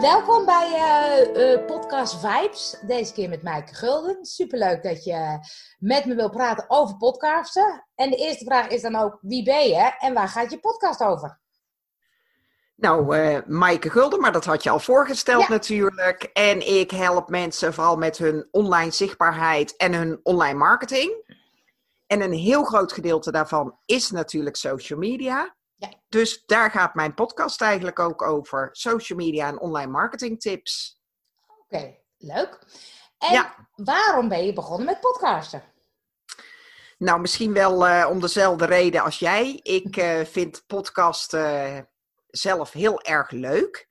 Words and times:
Welkom 0.00 0.44
bij 0.44 0.70
uh, 0.72 1.52
uh, 1.52 1.66
Podcast 1.66 2.20
Vibes. 2.20 2.76
Deze 2.86 3.12
keer 3.12 3.28
met 3.28 3.42
Maaike 3.42 3.74
Gulden. 3.74 4.24
Superleuk 4.24 4.82
dat 4.82 5.04
je 5.04 5.38
met 5.78 6.04
me 6.04 6.14
wil 6.14 6.30
praten 6.30 6.64
over 6.68 6.96
podcasten. 6.96 7.86
En 7.94 8.10
de 8.10 8.16
eerste 8.16 8.44
vraag 8.44 8.68
is 8.68 8.82
dan 8.82 8.96
ook: 8.96 9.18
wie 9.20 9.44
ben 9.44 9.68
je 9.68 9.96
en 9.98 10.14
waar 10.14 10.28
gaat 10.28 10.50
je 10.50 10.58
podcast 10.58 11.00
over? 11.00 11.40
Nou, 12.74 13.18
uh, 13.18 13.38
Maaike 13.46 13.90
Gulden, 13.90 14.20
maar 14.20 14.32
dat 14.32 14.44
had 14.44 14.62
je 14.62 14.70
al 14.70 14.78
voorgesteld 14.78 15.48
natuurlijk. 15.48 16.22
En 16.22 16.68
ik 16.78 16.90
help 16.90 17.28
mensen 17.28 17.74
vooral 17.74 17.96
met 17.96 18.18
hun 18.18 18.48
online 18.50 18.90
zichtbaarheid 18.90 19.76
en 19.76 19.94
hun 19.94 20.20
online 20.22 20.58
marketing. 20.58 21.34
En 22.06 22.20
een 22.20 22.32
heel 22.32 22.64
groot 22.64 22.92
gedeelte 22.92 23.30
daarvan 23.30 23.78
is 23.84 24.10
natuurlijk 24.10 24.56
social 24.56 24.98
media. 24.98 25.54
Ja. 25.76 25.88
Dus 26.08 26.44
daar 26.46 26.70
gaat 26.70 26.94
mijn 26.94 27.14
podcast 27.14 27.60
eigenlijk 27.60 27.98
ook 27.98 28.22
over. 28.22 28.68
Social 28.72 29.18
media 29.18 29.48
en 29.48 29.60
online 29.60 29.90
marketing 29.90 30.40
tips. 30.40 31.00
Oké, 31.46 31.96
leuk. 32.16 32.58
En 33.18 33.52
waarom 33.74 34.28
ben 34.28 34.46
je 34.46 34.52
begonnen 34.52 34.86
met 34.86 35.00
podcasten? 35.00 35.62
Nou, 36.98 37.20
misschien 37.20 37.52
wel 37.52 37.88
uh, 37.88 38.06
om 38.10 38.20
dezelfde 38.20 38.64
reden 38.64 39.02
als 39.02 39.18
jij. 39.18 39.60
Ik 39.62 39.96
uh, 39.96 40.20
vind 40.34 40.64
podcasten 40.66 41.88
zelf 42.26 42.72
heel 42.72 43.02
erg 43.02 43.30
leuk. 43.30 43.88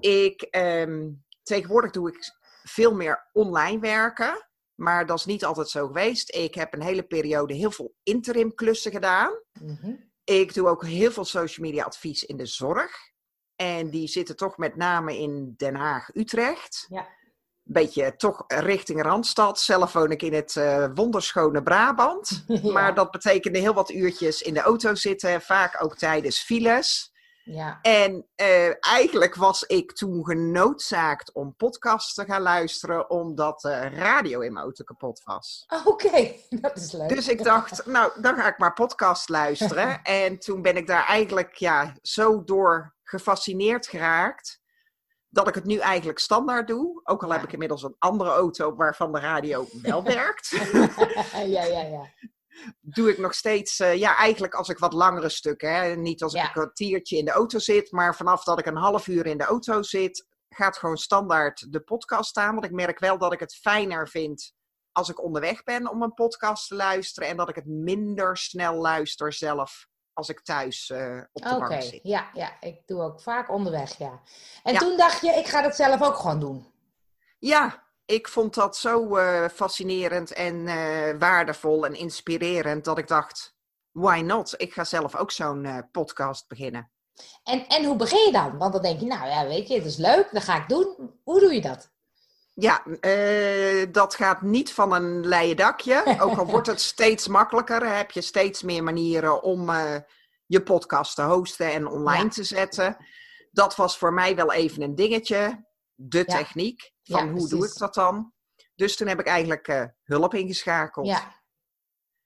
Ik, 0.00 0.48
um, 0.50 1.24
tegenwoordig 1.42 1.90
doe 1.90 2.08
ik 2.08 2.18
veel 2.62 2.94
meer 2.94 3.28
online 3.32 3.80
werken. 3.80 4.46
Maar 4.74 5.06
dat 5.06 5.18
is 5.18 5.24
niet 5.24 5.44
altijd 5.44 5.68
zo 5.68 5.86
geweest. 5.86 6.34
Ik 6.34 6.54
heb 6.54 6.74
een 6.74 6.82
hele 6.82 7.02
periode 7.02 7.54
heel 7.54 7.70
veel 7.70 7.94
interim 8.02 8.54
klussen 8.54 8.92
gedaan. 8.92 9.40
Mm 9.60 10.05
ik 10.26 10.54
doe 10.54 10.68
ook 10.68 10.84
heel 10.84 11.10
veel 11.10 11.24
social 11.24 11.66
media 11.66 11.84
advies 11.84 12.24
in 12.24 12.36
de 12.36 12.46
zorg. 12.46 12.92
En 13.56 13.90
die 13.90 14.08
zitten 14.08 14.36
toch 14.36 14.56
met 14.56 14.76
name 14.76 15.18
in 15.18 15.54
Den 15.56 15.74
Haag, 15.74 16.14
Utrecht. 16.14 16.86
Ja. 16.88 17.08
Beetje 17.62 18.16
toch 18.16 18.44
richting 18.46 19.02
Randstad. 19.02 19.60
Zelf 19.60 19.92
woon 19.92 20.10
ik 20.10 20.22
in 20.22 20.32
het 20.32 20.54
uh, 20.54 20.86
wonderschone 20.94 21.62
Brabant. 21.62 22.44
Maar 22.72 22.94
dat 22.94 23.10
betekende 23.10 23.58
heel 23.58 23.74
wat 23.74 23.90
uurtjes 23.90 24.42
in 24.42 24.54
de 24.54 24.60
auto 24.60 24.94
zitten. 24.94 25.42
Vaak 25.42 25.84
ook 25.84 25.96
tijdens 25.96 26.38
files. 26.38 27.12
Ja. 27.48 27.78
En 27.82 28.26
uh, 28.36 28.86
eigenlijk 28.86 29.34
was 29.34 29.62
ik 29.62 29.92
toen 29.92 30.24
genoodzaakt 30.24 31.32
om 31.32 31.56
podcasts 31.56 32.14
te 32.14 32.24
gaan 32.24 32.42
luisteren, 32.42 33.10
omdat 33.10 33.60
de 33.60 33.88
radio 33.88 34.40
in 34.40 34.52
mijn 34.52 34.64
auto 34.64 34.84
kapot 34.84 35.22
was. 35.24 35.64
Oh, 35.68 35.86
Oké, 35.92 36.32
dat 36.48 36.76
is 36.76 36.92
leuk. 36.92 37.08
Dus 37.08 37.28
ik 37.28 37.44
dacht, 37.44 37.86
nou, 37.86 38.20
dan 38.20 38.36
ga 38.36 38.46
ik 38.48 38.58
maar 38.58 38.72
podcast 38.72 39.28
luisteren. 39.28 40.02
en 40.22 40.38
toen 40.38 40.62
ben 40.62 40.76
ik 40.76 40.86
daar 40.86 41.06
eigenlijk 41.06 41.54
ja, 41.54 41.96
zo 42.02 42.44
door 42.44 42.94
gefascineerd 43.02 43.86
geraakt, 43.86 44.60
dat 45.28 45.48
ik 45.48 45.54
het 45.54 45.64
nu 45.64 45.78
eigenlijk 45.78 46.18
standaard 46.18 46.66
doe. 46.68 47.00
Ook 47.04 47.24
al 47.24 47.32
heb 47.32 47.42
ik 47.42 47.52
inmiddels 47.52 47.82
een 47.82 47.96
andere 47.98 48.30
auto 48.30 48.74
waarvan 48.74 49.12
de 49.12 49.20
radio 49.20 49.66
wel 49.82 50.02
werkt. 50.14 50.50
ja, 51.32 51.64
ja, 51.64 51.82
ja 51.82 52.10
doe 52.80 53.10
ik 53.10 53.18
nog 53.18 53.34
steeds, 53.34 53.80
uh, 53.80 53.94
ja, 53.94 54.16
eigenlijk 54.16 54.54
als 54.54 54.68
ik 54.68 54.78
wat 54.78 54.92
langere 54.92 55.28
stukken, 55.28 55.74
hè, 55.74 55.96
niet 55.96 56.22
als 56.22 56.34
ik 56.34 56.42
een 56.42 56.50
kwartiertje 56.50 57.16
in 57.16 57.24
de 57.24 57.30
auto 57.30 57.58
zit, 57.58 57.92
maar 57.92 58.16
vanaf 58.16 58.44
dat 58.44 58.58
ik 58.58 58.66
een 58.66 58.76
half 58.76 59.06
uur 59.06 59.26
in 59.26 59.38
de 59.38 59.44
auto 59.44 59.82
zit, 59.82 60.26
gaat 60.48 60.78
gewoon 60.78 60.96
standaard 60.96 61.72
de 61.72 61.80
podcast 61.80 62.28
staan. 62.28 62.52
Want 62.52 62.64
ik 62.64 62.72
merk 62.72 62.98
wel 62.98 63.18
dat 63.18 63.32
ik 63.32 63.40
het 63.40 63.54
fijner 63.54 64.08
vind 64.08 64.52
als 64.92 65.08
ik 65.08 65.22
onderweg 65.22 65.62
ben 65.62 65.90
om 65.90 66.02
een 66.02 66.14
podcast 66.14 66.68
te 66.68 66.74
luisteren 66.74 67.28
en 67.28 67.36
dat 67.36 67.48
ik 67.48 67.54
het 67.54 67.66
minder 67.66 68.36
snel 68.36 68.74
luister 68.74 69.32
zelf 69.32 69.86
als 70.12 70.28
ik 70.28 70.40
thuis 70.40 70.88
uh, 70.88 71.22
op 71.32 71.42
de 71.42 71.48
bank 71.48 71.82
zit. 71.82 72.00
Ja, 72.02 72.30
ja, 72.32 72.60
ik 72.60 72.82
doe 72.86 73.02
ook 73.02 73.20
vaak 73.20 73.50
onderweg, 73.50 73.98
ja. 73.98 74.20
En 74.62 74.76
toen 74.76 74.96
dacht 74.96 75.20
je, 75.20 75.30
ik 75.30 75.46
ga 75.46 75.62
dat 75.62 75.76
zelf 75.76 76.02
ook 76.02 76.16
gewoon 76.16 76.40
doen. 76.40 76.72
Ja, 77.38 77.85
ik 78.06 78.28
vond 78.28 78.54
dat 78.54 78.76
zo 78.76 79.16
uh, 79.16 79.48
fascinerend 79.54 80.32
en 80.32 80.54
uh, 80.54 81.18
waardevol 81.18 81.86
en 81.86 81.94
inspirerend 81.94 82.84
dat 82.84 82.98
ik 82.98 83.08
dacht, 83.08 83.56
why 83.90 84.20
not? 84.24 84.54
Ik 84.56 84.72
ga 84.72 84.84
zelf 84.84 85.16
ook 85.16 85.30
zo'n 85.30 85.64
uh, 85.64 85.78
podcast 85.92 86.48
beginnen. 86.48 86.90
En, 87.44 87.66
en 87.66 87.84
hoe 87.84 87.96
begin 87.96 88.26
je 88.26 88.32
dan? 88.32 88.58
Want 88.58 88.72
dan 88.72 88.82
denk 88.82 89.00
je, 89.00 89.06
nou 89.06 89.28
ja, 89.28 89.46
weet 89.46 89.68
je, 89.68 89.74
het 89.74 89.84
is 89.84 89.96
leuk, 89.96 90.28
dat 90.32 90.42
ga 90.42 90.56
ik 90.56 90.68
doen. 90.68 91.18
Hoe 91.24 91.40
doe 91.40 91.54
je 91.54 91.60
dat? 91.60 91.94
Ja, 92.54 92.82
dat 93.90 94.14
gaat 94.14 94.42
niet 94.42 94.72
van 94.72 94.92
een 94.92 95.26
leien 95.26 95.56
dakje. 95.56 96.02
Ook 96.20 96.38
al 96.38 96.46
wordt 96.46 96.66
het 96.66 96.80
steeds 96.80 97.28
makkelijker, 97.28 97.96
heb 97.96 98.10
je 98.10 98.20
steeds 98.20 98.62
meer 98.62 98.82
manieren 98.82 99.42
om 99.42 99.70
je 100.46 100.62
podcast 100.62 101.14
te 101.14 101.22
hosten 101.22 101.72
en 101.72 101.86
online 101.86 102.28
te 102.28 102.44
zetten. 102.44 102.96
Dat 103.50 103.76
was 103.76 103.98
voor 103.98 104.12
mij 104.12 104.36
wel 104.36 104.52
even 104.52 104.82
een 104.82 104.94
dingetje, 104.94 105.65
de 105.96 106.24
techniek. 106.24 106.92
Van 107.02 107.28
hoe 107.28 107.48
doe 107.48 107.66
ik 107.66 107.78
dat 107.78 107.94
dan? 107.94 108.32
Dus 108.74 108.96
toen 108.96 109.08
heb 109.08 109.20
ik 109.20 109.26
eigenlijk 109.26 109.68
uh, 109.68 109.84
hulp 110.02 110.34
ingeschakeld. 110.34 111.06
Ja. 111.06 111.42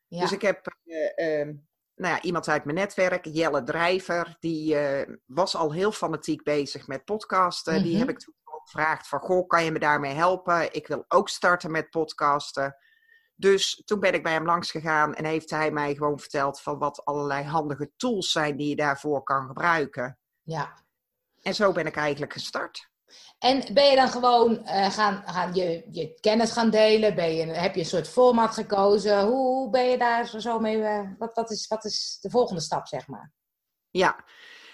ja. 0.07 0.21
Dus 0.21 0.33
ik 0.33 0.43
heb 0.43 0.77
uh, 0.85 1.47
uh, 1.47 1.55
nou 2.01 2.15
ja, 2.15 2.23
iemand 2.23 2.49
uit 2.49 2.65
mijn 2.65 2.77
netwerk, 2.77 3.25
Jelle 3.25 3.63
Drijver, 3.63 4.37
die 4.39 4.77
eh, 4.77 5.15
was 5.27 5.57
al 5.57 5.73
heel 5.73 5.93
fanatiek 5.93 6.43
bezig 6.43 6.87
met 6.87 7.05
podcasten. 7.05 7.83
Die 7.83 7.91
mhm. 7.91 8.01
heb 8.01 8.09
ik 8.09 8.19
toen 8.19 8.35
ook 8.45 8.63
gevraagd 8.63 9.09
van, 9.09 9.21
goh, 9.21 9.49
kan 9.49 9.65
je 9.65 9.71
me 9.71 9.79
daarmee 9.79 10.15
helpen? 10.15 10.75
Ik 10.75 10.87
wil 10.87 11.05
ook 11.09 11.29
starten 11.29 11.71
met 11.71 11.91
podcasten. 11.91 12.77
Dus 13.35 13.83
toen 13.85 14.01
ben 14.01 14.15
ik 14.15 14.23
bij 14.23 14.33
hem 14.33 14.45
langs 14.45 14.71
gegaan 14.71 15.15
en 15.15 15.25
heeft 15.25 15.51
hij 15.51 15.71
mij 15.71 15.95
gewoon 15.95 16.19
verteld 16.19 16.61
van 16.61 16.79
wat 16.79 17.05
allerlei 17.05 17.45
handige 17.45 17.91
tools 17.97 18.33
zijn 18.33 18.57
die 18.57 18.69
je 18.69 18.77
daarvoor 18.77 19.23
kan 19.23 19.47
gebruiken. 19.47 20.19
Ja. 20.43 20.85
En 21.43 21.55
zo 21.55 21.73
ben 21.73 21.87
ik 21.87 21.97
eigenlijk 21.97 22.33
gestart. 22.33 22.90
En 23.39 23.65
ben 23.73 23.85
je 23.85 23.97
dan 23.97 24.09
gewoon 24.09 24.53
uh, 24.65 24.91
gaan, 24.91 25.23
gaan 25.27 25.55
je, 25.55 25.85
je 25.91 26.15
kennis 26.21 26.53
gaan 26.53 26.71
delen? 26.71 27.15
Ben 27.15 27.35
je, 27.35 27.47
heb 27.47 27.75
je 27.75 27.81
een 27.81 27.87
soort 27.87 28.09
format 28.09 28.55
gekozen? 28.55 29.27
Hoe, 29.27 29.71
ben 29.71 29.91
je 29.91 29.99
daar 29.99 30.27
zo 30.27 30.59
mee? 30.59 30.77
Uh, 30.77 31.01
wat, 31.19 31.35
wat, 31.35 31.51
is, 31.51 31.67
wat 31.69 31.85
is 31.85 32.19
de 32.21 32.31
volgende 32.31 32.61
stap, 32.61 32.87
zeg 32.87 33.07
maar? 33.07 33.33
Ja, 33.91 34.25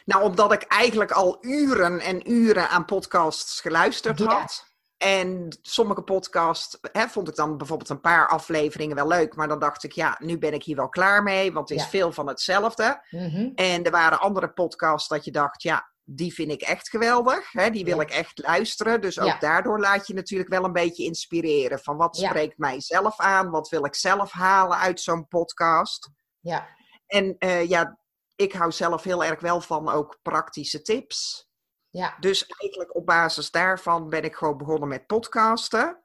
nou 0.05 0.25
omdat 0.25 0.53
ik 0.53 0.63
eigenlijk 0.63 1.11
al 1.11 1.37
uren 1.41 2.01
en 2.01 2.33
uren 2.33 2.69
aan 2.69 2.85
podcasts 2.85 3.61
geluisterd 3.61 4.19
had. 4.19 4.75
En 4.97 5.59
sommige 5.63 6.03
podcasts 6.03 6.79
hè, 6.93 7.09
vond 7.09 7.29
ik 7.29 7.37
dan 7.37 7.59
bijvoorbeeld 7.59 7.89
een 7.89 8.01
paar 8.01 8.29
afleveringen 8.29 8.97
wel 8.97 9.09
leuk. 9.09 9.35
Maar 9.35 9.49
dan 9.49 9.59
dacht 9.59 9.85
ik, 9.85 9.93
ja, 9.93 10.17
nu 10.19 10.39
ben 10.39 10.53
ik 10.53 10.63
hier 10.63 10.77
wel 10.77 10.89
klaar 10.89 11.23
mee. 11.23 11.53
Want 11.53 11.69
het 11.69 11.79
is 11.79 11.87
veel 11.87 12.13
van 12.13 12.29
hetzelfde. 12.29 13.07
Mm 13.11 13.53
En 13.55 13.85
er 13.85 13.91
waren 13.91 14.21
andere 14.21 14.49
podcasts 14.49 15.09
dat 15.09 15.25
je 15.25 15.31
dacht, 15.31 15.63
ja, 15.63 15.91
die 16.09 16.35
vind 16.35 16.51
ik 16.51 16.63
echt 16.63 16.89
geweldig. 16.89 17.53
Hè? 17.53 17.71
Die 17.71 17.85
wil 17.85 18.01
ik 18.01 18.11
echt 18.11 18.39
luisteren. 18.39 19.01
Dus 19.01 19.21
ook 19.21 19.41
daardoor 19.41 19.81
laat 19.81 20.07
je 20.07 20.15
natuurlijk 20.15 20.51
wel 20.51 20.65
een 20.65 20.73
beetje 20.73 21.05
inspireren. 21.05 21.79
Van 21.79 21.97
wat 21.97 22.17
spreekt 22.17 22.59
mij 22.59 22.81
zelf 22.81 23.21
aan? 23.21 23.51
Wat 23.51 23.69
wil 23.69 23.85
ik 23.85 23.95
zelf 23.95 24.31
halen 24.31 24.79
uit 24.79 25.01
zo'n 25.01 25.29
podcast? 25.29 26.11
Ja. 26.41 26.69
En 27.07 27.37
uh, 27.39 27.69
ja, 27.69 27.99
ik 28.37 28.53
hou 28.53 28.73
zelf 28.73 29.03
heel 29.03 29.25
erg 29.25 29.41
wel 29.41 29.61
van 29.61 29.89
ook 29.89 30.19
praktische 30.23 30.83
tips. 30.83 31.49
Ja. 31.91 32.17
Dus 32.21 32.47
eigenlijk 32.47 32.97
op 32.97 33.07
basis 33.07 33.51
daarvan 33.51 34.09
ben 34.09 34.23
ik 34.23 34.35
gewoon 34.35 34.57
begonnen 34.57 34.89
met 34.89 35.07
podcasten. 35.07 36.03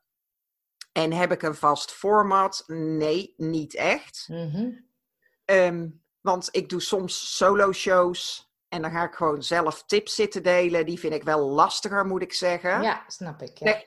En 0.91 1.11
heb 1.11 1.31
ik 1.31 1.41
een 1.41 1.55
vast 1.55 1.91
format? 1.91 2.63
Nee, 2.67 3.33
niet 3.37 3.75
echt. 3.75 4.25
Mm 4.27 4.85
-hmm. 5.45 6.01
want 6.21 6.47
ik 6.51 6.69
doe 6.69 6.81
soms 6.81 7.37
solo 7.37 7.71
shows. 7.71 8.50
En 8.71 8.81
dan 8.81 8.91
ga 8.91 9.03
ik 9.03 9.13
gewoon 9.13 9.43
zelf 9.43 9.83
tips 9.83 10.15
zitten 10.15 10.43
delen. 10.43 10.85
Die 10.85 10.99
vind 10.99 11.13
ik 11.13 11.23
wel 11.23 11.49
lastiger, 11.49 12.05
moet 12.05 12.21
ik 12.21 12.33
zeggen. 12.33 12.81
Ja, 12.81 13.03
snap 13.07 13.41
ik. 13.41 13.57
Ja. 13.57 13.81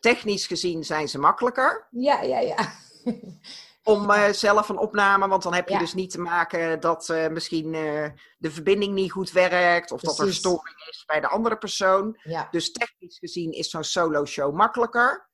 technisch 0.00 0.46
gezien 0.46 0.84
zijn 0.84 1.08
ze 1.08 1.18
makkelijker. 1.18 1.86
Ja, 1.90 2.22
ja, 2.22 2.38
ja. 2.38 2.72
om 3.82 4.10
uh, 4.10 4.28
zelf 4.28 4.68
een 4.68 4.78
opname, 4.78 5.28
want 5.28 5.42
dan 5.42 5.54
heb 5.54 5.68
je 5.68 5.78
dus 5.78 5.94
niet 5.94 6.10
te 6.10 6.20
maken 6.20 6.80
dat 6.80 7.08
uh, 7.08 7.28
misschien 7.28 7.74
uh, 7.74 8.08
de 8.38 8.50
verbinding 8.50 8.94
niet 8.94 9.12
goed 9.12 9.30
werkt 9.30 9.92
of 9.92 10.00
dat 10.00 10.18
er 10.18 10.34
storing 10.34 10.86
is 10.88 11.04
bij 11.06 11.20
de 11.20 11.28
andere 11.28 11.56
persoon. 11.56 12.18
Ja. 12.22 12.48
Dus 12.50 12.72
technisch 12.72 13.18
gezien 13.18 13.52
is 13.52 13.70
zo'n 13.70 13.84
solo 13.84 14.24
show 14.24 14.54
makkelijker. 14.54 15.28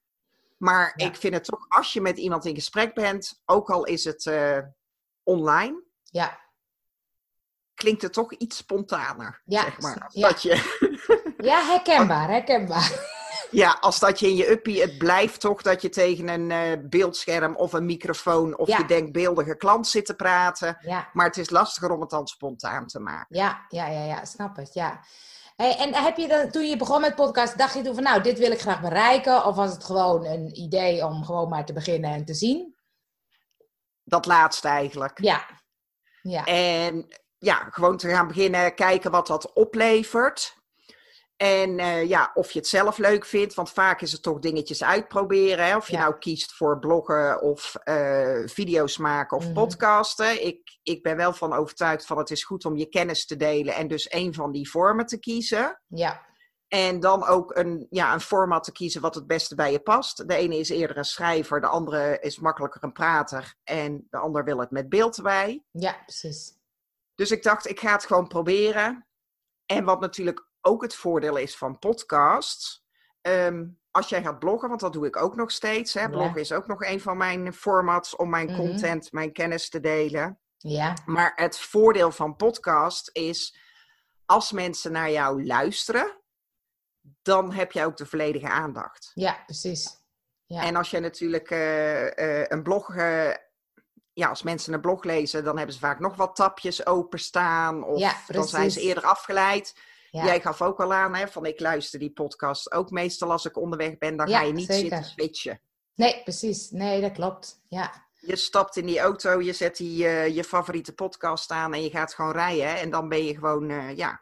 Maar 0.57 0.93
ik 0.97 1.17
vind 1.17 1.35
het 1.35 1.45
toch, 1.45 1.67
als 1.69 1.93
je 1.93 2.01
met 2.01 2.19
iemand 2.19 2.45
in 2.45 2.55
gesprek 2.55 2.95
bent, 2.95 3.43
ook 3.45 3.71
al 3.71 3.85
is 3.85 4.05
het 4.05 4.33
online, 5.23 5.83
ja 6.03 6.45
klinkt 7.77 8.03
het 8.03 8.13
toch 8.13 8.33
iets 8.33 8.57
spontaner. 8.57 9.43
Ja, 9.45 9.63
zeg 9.63 9.81
maar. 9.81 10.11
Ja. 10.13 10.29
Dat 10.29 10.43
je... 10.43 10.55
ja, 11.51 11.65
herkenbaar, 11.67 12.29
herkenbaar. 12.29 12.93
Ja, 13.51 13.77
als 13.81 13.99
dat 13.99 14.21
je 14.21 14.29
in 14.29 14.37
je 14.37 14.51
uppie, 14.51 14.81
het 14.81 14.99
blijft 14.99 15.41
toch 15.41 15.63
dat 15.63 15.83
je 15.83 15.89
tegen 15.89 16.29
een 16.29 16.51
uh, 16.51 16.89
beeldscherm 16.89 17.57
of 17.57 17.73
een 17.73 17.85
microfoon 17.85 18.59
of 18.59 18.69
je 18.69 18.85
denkbeeldige 18.87 19.57
klant 19.57 19.87
zit 19.87 20.07
te 20.07 20.15
praten. 20.15 20.79
Ja. 20.81 21.09
Maar 21.13 21.27
het 21.27 21.37
is 21.37 21.51
lastiger 21.51 21.91
om 21.91 22.01
het 22.01 22.11
dan 22.11 22.27
spontaan 22.27 22.87
te 22.87 23.01
maken. 23.01 23.37
Ja, 23.37 23.67
ja, 23.69 23.87
ja, 23.87 24.05
ja 24.05 24.25
snap 24.25 24.57
het, 24.57 24.75
ja. 24.75 25.01
Hey, 25.57 25.77
en 25.77 25.95
heb 25.95 26.17
je 26.17 26.29
dan, 26.29 26.51
toen 26.51 26.69
je 26.69 26.77
begon 26.77 27.01
met 27.01 27.15
podcast, 27.15 27.59
dacht 27.59 27.75
je 27.75 27.83
toen 27.83 27.95
van 27.95 28.03
nou, 28.03 28.23
dit 28.23 28.39
wil 28.39 28.51
ik 28.51 28.61
graag 28.61 28.81
bereiken? 28.81 29.45
Of 29.45 29.57
was 29.57 29.73
het 29.73 29.85
gewoon 29.85 30.25
een 30.25 30.59
idee 30.59 31.05
om 31.05 31.25
gewoon 31.25 31.49
maar 31.49 31.65
te 31.65 31.73
beginnen 31.73 32.11
en 32.11 32.25
te 32.25 32.35
zien? 32.35 32.75
Dat 34.05 34.27
laatste 34.27 34.69
eigenlijk. 34.69 35.23
Ja. 35.23 35.47
ja. 36.23 36.45
En 36.45 37.09
ja, 37.39 37.69
gewoon 37.71 37.97
te 37.97 38.09
gaan 38.09 38.27
beginnen 38.27 38.75
kijken 38.75 39.11
wat 39.11 39.27
dat 39.27 39.53
oplevert. 39.53 40.57
En 41.37 41.79
uh, 41.79 42.09
ja, 42.09 42.31
of 42.35 42.51
je 42.51 42.59
het 42.59 42.69
zelf 42.69 42.99
leuk 42.99 43.25
vindt, 43.25 43.55
want 43.55 43.71
vaak 43.71 44.01
is 44.01 44.13
het 44.13 44.23
toch 44.23 44.39
dingetjes 44.39 44.83
uitproberen. 44.83 45.67
Hè? 45.67 45.77
Of 45.77 45.89
je 45.89 45.97
nou 45.97 46.19
kiest 46.19 46.53
voor 46.53 46.79
bloggen 46.79 47.43
of 47.43 47.75
uh, 47.85 48.43
video's 48.45 48.99
maken 48.99 49.37
of 49.37 49.43
mm 49.43 49.49
-hmm. 49.49 49.63
podcasten. 49.63 50.47
Ik, 50.47 50.79
ik 50.83 51.03
ben 51.03 51.17
wel 51.17 51.33
van 51.33 51.53
overtuigd 51.53 52.07
van 52.07 52.19
het 52.19 52.31
is 52.31 52.45
goed 52.45 52.65
om 52.65 52.77
je 52.77 52.89
kennis 52.89 53.27
te 53.27 53.37
delen 53.37 53.75
en 53.75 53.89
dus 53.89 54.13
een 54.13 54.35
van 54.35 54.53
die 54.53 54.71
vormen 54.71 55.07
te 55.07 55.19
kiezen. 55.19 55.81
Ja. 55.87 56.25
En 56.69 57.01
dan 57.01 57.27
ook 57.27 57.57
een, 57.57 57.87
ja, 57.91 58.15
een 58.15 58.21
format 58.21 58.65
te 58.65 58.73
kiezen 58.73 59.01
wat 59.01 59.15
het 59.15 59.27
beste 59.27 59.55
bij 59.55 59.73
je 59.73 59.81
past. 59.81 60.29
De 60.29 60.35
ene 60.35 60.59
is 60.59 60.69
eerder 60.69 60.97
een 60.97 61.05
schrijver, 61.05 61.61
de 61.61 61.67
andere 61.67 62.19
is 62.21 62.39
makkelijker 62.39 62.85
een 62.85 62.93
prater 62.93 63.55
en 63.65 64.07
de 64.11 64.17
ander 64.17 64.45
wil 64.45 64.59
het 64.59 64.71
met 64.71 64.89
beeld 64.89 65.17
erbij. 65.17 65.63
Ja, 65.71 65.97
precies. 66.07 66.56
Dus 67.17 67.31
ik 67.31 67.43
dacht, 67.43 67.69
ik 67.69 67.81
ga 67.81 67.93
het 67.93 68.07
gewoon 68.07 68.29
proberen. 68.29 69.07
En 69.67 69.85
wat 69.85 70.01
natuurlijk 70.01 70.49
ook 70.61 70.83
het 70.83 70.95
voordeel 70.95 71.37
is 71.37 71.57
van 71.57 71.79
podcasts. 71.79 72.85
Um, 73.21 73.81
als 73.91 74.09
jij 74.09 74.23
gaat 74.23 74.39
bloggen, 74.39 74.69
want 74.69 74.81
dat 74.81 74.93
doe 74.93 75.07
ik 75.07 75.17
ook 75.17 75.37
nog 75.37 75.51
steeds. 75.51 75.95
Hè? 75.95 76.09
Bloggen 76.09 76.35
ja. 76.35 76.41
is 76.41 76.53
ook 76.53 76.67
nog 76.67 76.83
een 76.85 77.01
van 77.01 77.17
mijn 77.17 77.53
formats 77.53 78.17
om 78.17 78.31
mijn 78.31 78.49
mm 78.49 78.55
-hmm. 78.55 78.67
content, 78.67 79.13
mijn 79.13 79.33
kennis 79.33 79.69
te 79.69 79.81
delen. 79.81 80.41
Ja. 80.57 80.97
Maar 81.07 81.33
het 81.35 81.59
voordeel 81.59 82.11
van 82.11 82.37
podcast 82.37 83.11
is, 83.13 83.59
als 84.25 84.53
mensen 84.53 84.93
naar 84.93 85.11
jou 85.11 85.47
luisteren, 85.47 86.21
dan 87.23 87.53
heb 87.53 87.73
je 87.73 87.85
ook 87.85 87.97
de 87.97 88.07
volledige 88.07 88.49
aandacht. 88.49 89.11
Ja, 89.15 89.43
precies. 89.47 90.05
Ja. 90.45 90.63
En 90.63 90.77
als 90.77 90.91
je 90.91 91.01
natuurlijk 91.01 91.51
uh, 91.51 92.05
uh, 92.05 92.47
een 92.47 92.63
blog 92.63 92.95
uh, 92.95 93.31
ja, 94.17 94.29
als 94.29 94.43
mensen 94.43 94.73
een 94.73 94.81
blog 94.81 95.05
lezen, 95.05 95.45
dan 95.45 95.57
hebben 95.57 95.75
ze 95.75 95.81
vaak 95.81 96.01
nog 96.01 96.17
wat 96.17 96.37
tapjes 96.37 96.87
openstaan. 96.87 97.85
Of 97.85 97.99
ja, 97.99 98.15
dan 98.27 98.49
zijn 98.49 98.71
ze 98.71 98.81
eerder 98.81 99.05
afgeleid. 99.05 99.75
Ja. 100.11 100.25
Jij 100.25 100.41
gaf 100.41 100.63
ook 100.63 100.81
al 100.81 100.93
aan, 100.93 101.15
hè, 101.15 101.29
van 101.29 101.47
ik 101.47 101.61
luister 101.61 101.99
die 101.99 102.13
podcast 102.13 102.73
ook 102.73 102.91
meestal 102.91 103.31
als 103.31 103.45
ik 103.45 103.57
onderweg 103.57 103.99
ben. 103.99 104.17
Dan 104.17 104.29
ja, 104.29 104.39
ga 104.39 104.45
je 104.45 104.53
niet 104.53 104.67
zeker. 104.67 104.97
zitten 104.97 105.05
switchen. 105.05 105.61
Nee, 105.95 106.23
precies. 106.23 106.71
Nee, 106.71 107.01
dat 107.01 107.13
klopt. 107.13 107.63
Ja. 107.69 108.07
Je 108.21 108.37
stapt 108.37 108.77
in 108.77 108.87
die 108.87 109.01
auto, 109.01 109.41
je 109.41 109.53
zet 109.53 109.77
die, 109.77 110.05
uh, 110.05 110.29
je 110.29 110.45
favoriete 110.45 110.95
podcast 110.95 111.51
aan 111.51 111.75
en 111.75 111.83
je 111.83 111.91
gaat 111.91 112.15
gewoon 112.15 112.33
rijden. 112.33 112.77
En 112.77 112.91
dan 112.91 113.09
ben 113.09 113.25
je 113.25 113.35
gewoon, 113.35 113.71
uh, 113.71 113.97
ja, 113.97 114.21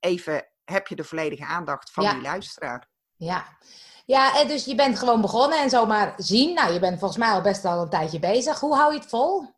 even 0.00 0.48
heb 0.64 0.86
je 0.86 0.96
de 0.96 1.04
volledige 1.04 1.44
aandacht 1.44 1.90
van 1.90 2.10
die 2.10 2.22
luisteraar. 2.22 2.88
Ja. 3.18 3.56
Ja, 4.06 4.40
en 4.40 4.48
dus 4.48 4.64
je 4.64 4.74
bent 4.74 4.98
gewoon 4.98 5.20
begonnen 5.20 5.58
en 5.58 5.70
zomaar 5.70 6.14
zien. 6.16 6.54
Nou, 6.54 6.72
je 6.72 6.78
bent 6.78 6.98
volgens 6.98 7.18
mij 7.20 7.30
al 7.30 7.40
best 7.40 7.64
al 7.64 7.82
een 7.82 7.88
tijdje 7.88 8.18
bezig. 8.18 8.60
Hoe 8.60 8.76
hou 8.76 8.92
je 8.92 8.98
het 8.98 9.08
vol? 9.08 9.56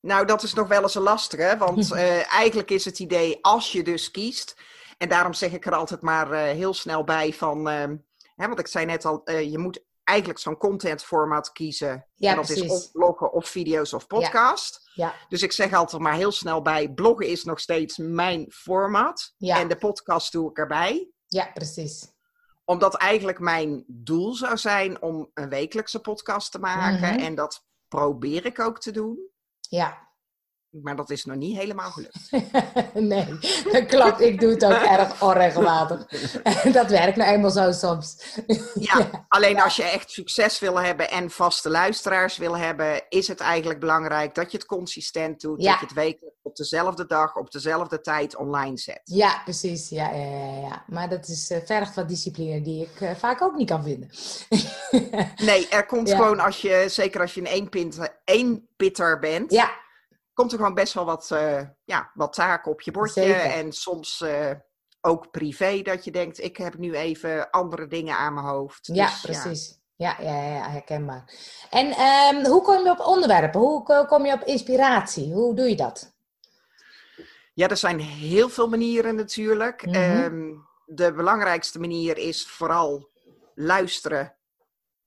Nou, 0.00 0.26
dat 0.26 0.42
is 0.42 0.54
nog 0.54 0.68
wel 0.68 0.82
eens 0.82 0.94
een 0.94 1.02
lastige, 1.02 1.56
want 1.58 1.92
uh, 1.92 2.32
eigenlijk 2.40 2.70
is 2.70 2.84
het 2.84 2.98
idee 2.98 3.38
als 3.40 3.72
je 3.72 3.82
dus 3.82 4.10
kiest. 4.10 4.56
En 4.98 5.08
daarom 5.08 5.32
zeg 5.32 5.52
ik 5.52 5.66
er 5.66 5.74
altijd 5.74 6.00
maar 6.00 6.32
uh, 6.32 6.38
heel 6.38 6.74
snel 6.74 7.04
bij 7.04 7.32
van, 7.32 7.68
uh, 7.68 7.84
hè, 8.36 8.46
want 8.46 8.58
ik 8.58 8.66
zei 8.66 8.84
net 8.84 9.04
al, 9.04 9.30
je 9.30 9.58
moet 9.58 9.84
eigenlijk 10.04 10.38
zo'n 10.38 10.56
contentformat 10.56 11.52
kiezen. 11.52 12.06
Ja, 12.14 12.30
en 12.30 12.36
dat 12.36 12.46
precies. 12.46 12.64
is 12.64 12.70
of 12.70 12.92
bloggen 12.92 13.32
of 13.32 13.48
video's 13.48 13.92
of 13.92 14.06
podcast. 14.06 14.90
Ja, 14.94 15.14
Dus 15.28 15.42
ik 15.42 15.52
zeg 15.52 15.72
altijd 15.72 16.02
maar 16.02 16.14
heel 16.14 16.32
snel 16.32 16.62
bij, 16.62 16.88
bloggen 16.88 17.26
is 17.26 17.44
nog 17.44 17.60
steeds 17.60 17.96
mijn 17.96 18.46
format. 18.52 19.34
Ja. 19.38 19.60
En 19.60 19.68
de 19.68 19.76
podcast 19.76 20.32
doe 20.32 20.50
ik 20.50 20.58
erbij. 20.58 21.10
ja, 21.26 21.50
precies. 21.54 22.14
Omdat 22.68 22.94
eigenlijk 22.94 23.38
mijn 23.38 23.84
doel 23.86 24.34
zou 24.34 24.56
zijn 24.56 25.02
om 25.02 25.30
een 25.34 25.48
wekelijkse 25.48 26.00
podcast 26.00 26.52
te 26.52 26.58
maken. 26.58 27.14
Mhm. 27.14 27.24
En 27.24 27.34
dat 27.34 27.66
probeer 27.88 28.44
ik 28.44 28.60
ook 28.60 28.80
te 28.80 28.90
doen. 28.90 29.18
Ja. 29.60 30.05
Maar 30.82 30.96
dat 30.96 31.10
is 31.10 31.24
nog 31.24 31.36
niet 31.36 31.56
helemaal 31.56 31.90
gelukt. 31.90 32.30
nee, 32.94 33.38
dat 33.72 33.86
klopt. 33.86 34.20
Ik 34.20 34.40
doe 34.40 34.50
het 34.50 34.64
ook 34.64 34.82
erg 34.98 35.22
onregelmatig. 35.22 36.06
dat 36.78 36.90
werkt 36.90 37.16
nou 37.16 37.30
eenmaal 37.30 37.50
zo 37.50 37.72
soms. 37.72 38.36
Ja, 38.74 39.26
alleen 39.28 39.60
als 39.60 39.76
je 39.76 39.82
echt 39.82 40.10
succes 40.10 40.58
wil 40.58 40.80
hebben 40.80 41.10
en 41.10 41.30
vaste 41.30 41.70
luisteraars 41.70 42.36
wil 42.36 42.56
hebben, 42.56 43.02
is 43.08 43.28
het 43.28 43.40
eigenlijk 43.40 43.80
belangrijk 43.80 44.34
dat 44.34 44.50
je 44.50 44.56
het 44.56 44.66
consistent 44.66 45.40
doet. 45.40 45.62
Ja. 45.62 45.70
Dat 45.70 45.80
je 45.80 45.86
het 45.86 45.94
wekelijks 45.94 46.36
op 46.42 46.56
dezelfde 46.56 47.06
dag, 47.06 47.36
op 47.36 47.50
dezelfde 47.50 48.00
tijd 48.00 48.36
online 48.36 48.78
zet. 48.78 49.00
Ja, 49.04 49.40
precies. 49.44 49.88
Ja, 49.88 50.10
ja, 50.10 50.24
ja, 50.24 50.60
ja. 50.60 50.84
Maar 50.86 51.08
dat 51.08 51.28
is 51.28 51.50
eh, 51.50 51.58
vergt 51.64 51.94
wat 51.94 52.08
discipline 52.08 52.60
die 52.62 52.82
ik 52.82 53.00
eh, 53.00 53.14
vaak 53.14 53.42
ook 53.42 53.56
niet 53.56 53.68
kan 53.68 53.82
vinden. 53.82 54.10
Nee, 55.36 55.68
er 55.68 55.86
komt 55.86 56.10
gewoon 56.10 56.40
als 56.40 56.60
je, 56.60 56.84
zeker 56.88 57.20
als 57.20 57.34
je 57.34 57.40
een 57.40 57.46
eenpinter, 57.46 58.20
eenpitter 58.24 59.18
bent, 59.18 59.52
ja, 59.52 59.70
komt 60.36 60.52
er 60.52 60.58
gewoon 60.58 60.74
best 60.74 60.92
wel 60.94 61.04
wat, 61.04 61.30
eh, 61.30 61.62
ja, 61.84 62.10
wat 62.14 62.32
taken 62.32 62.72
op 62.72 62.80
je 62.80 62.90
bordje. 62.90 63.22
Zeker. 63.22 63.40
En 63.40 63.72
soms 63.72 64.20
eh, 64.20 64.50
ook 65.00 65.30
privé, 65.30 65.82
dat 65.82 66.04
je 66.04 66.10
denkt, 66.10 66.42
ik 66.42 66.56
heb 66.56 66.78
nu 66.78 66.94
even 66.94 67.50
andere 67.50 67.86
dingen 67.86 68.16
aan 68.16 68.34
mijn 68.34 68.46
hoofd. 68.46 68.86
ja, 68.92 69.06
Dus, 69.06 69.20
precies. 69.20 69.78
Ja, 69.96 70.16
ja, 70.20 70.42
ja, 70.42 70.54
ja, 70.54 70.70
herkenbaar. 70.70 71.32
En 71.70 71.90
ehm, 71.90 72.44
hoe 72.44 72.62
kom 72.62 72.84
je 72.84 72.90
op 72.90 73.00
onderwerpen? 73.00 73.60
Hoe 73.60 73.82
ko- 73.82 74.04
kom 74.04 74.26
je 74.26 74.32
op 74.32 74.42
inspiratie? 74.42 75.32
Hoe 75.32 75.54
doe 75.54 75.68
je 75.68 75.76
dat? 75.76 76.14
Ja, 77.54 77.68
er 77.68 77.76
zijn 77.76 78.00
heel 78.00 78.48
veel 78.48 78.68
manieren 78.68 79.14
natuurlijk. 79.14 79.86
Mhm. 79.86 79.94
Ehm, 79.94 80.54
de 80.86 81.12
belangrijkste 81.12 81.78
manier 81.80 82.16
is 82.18 82.46
vooral 82.46 83.10
luisteren 83.54 84.35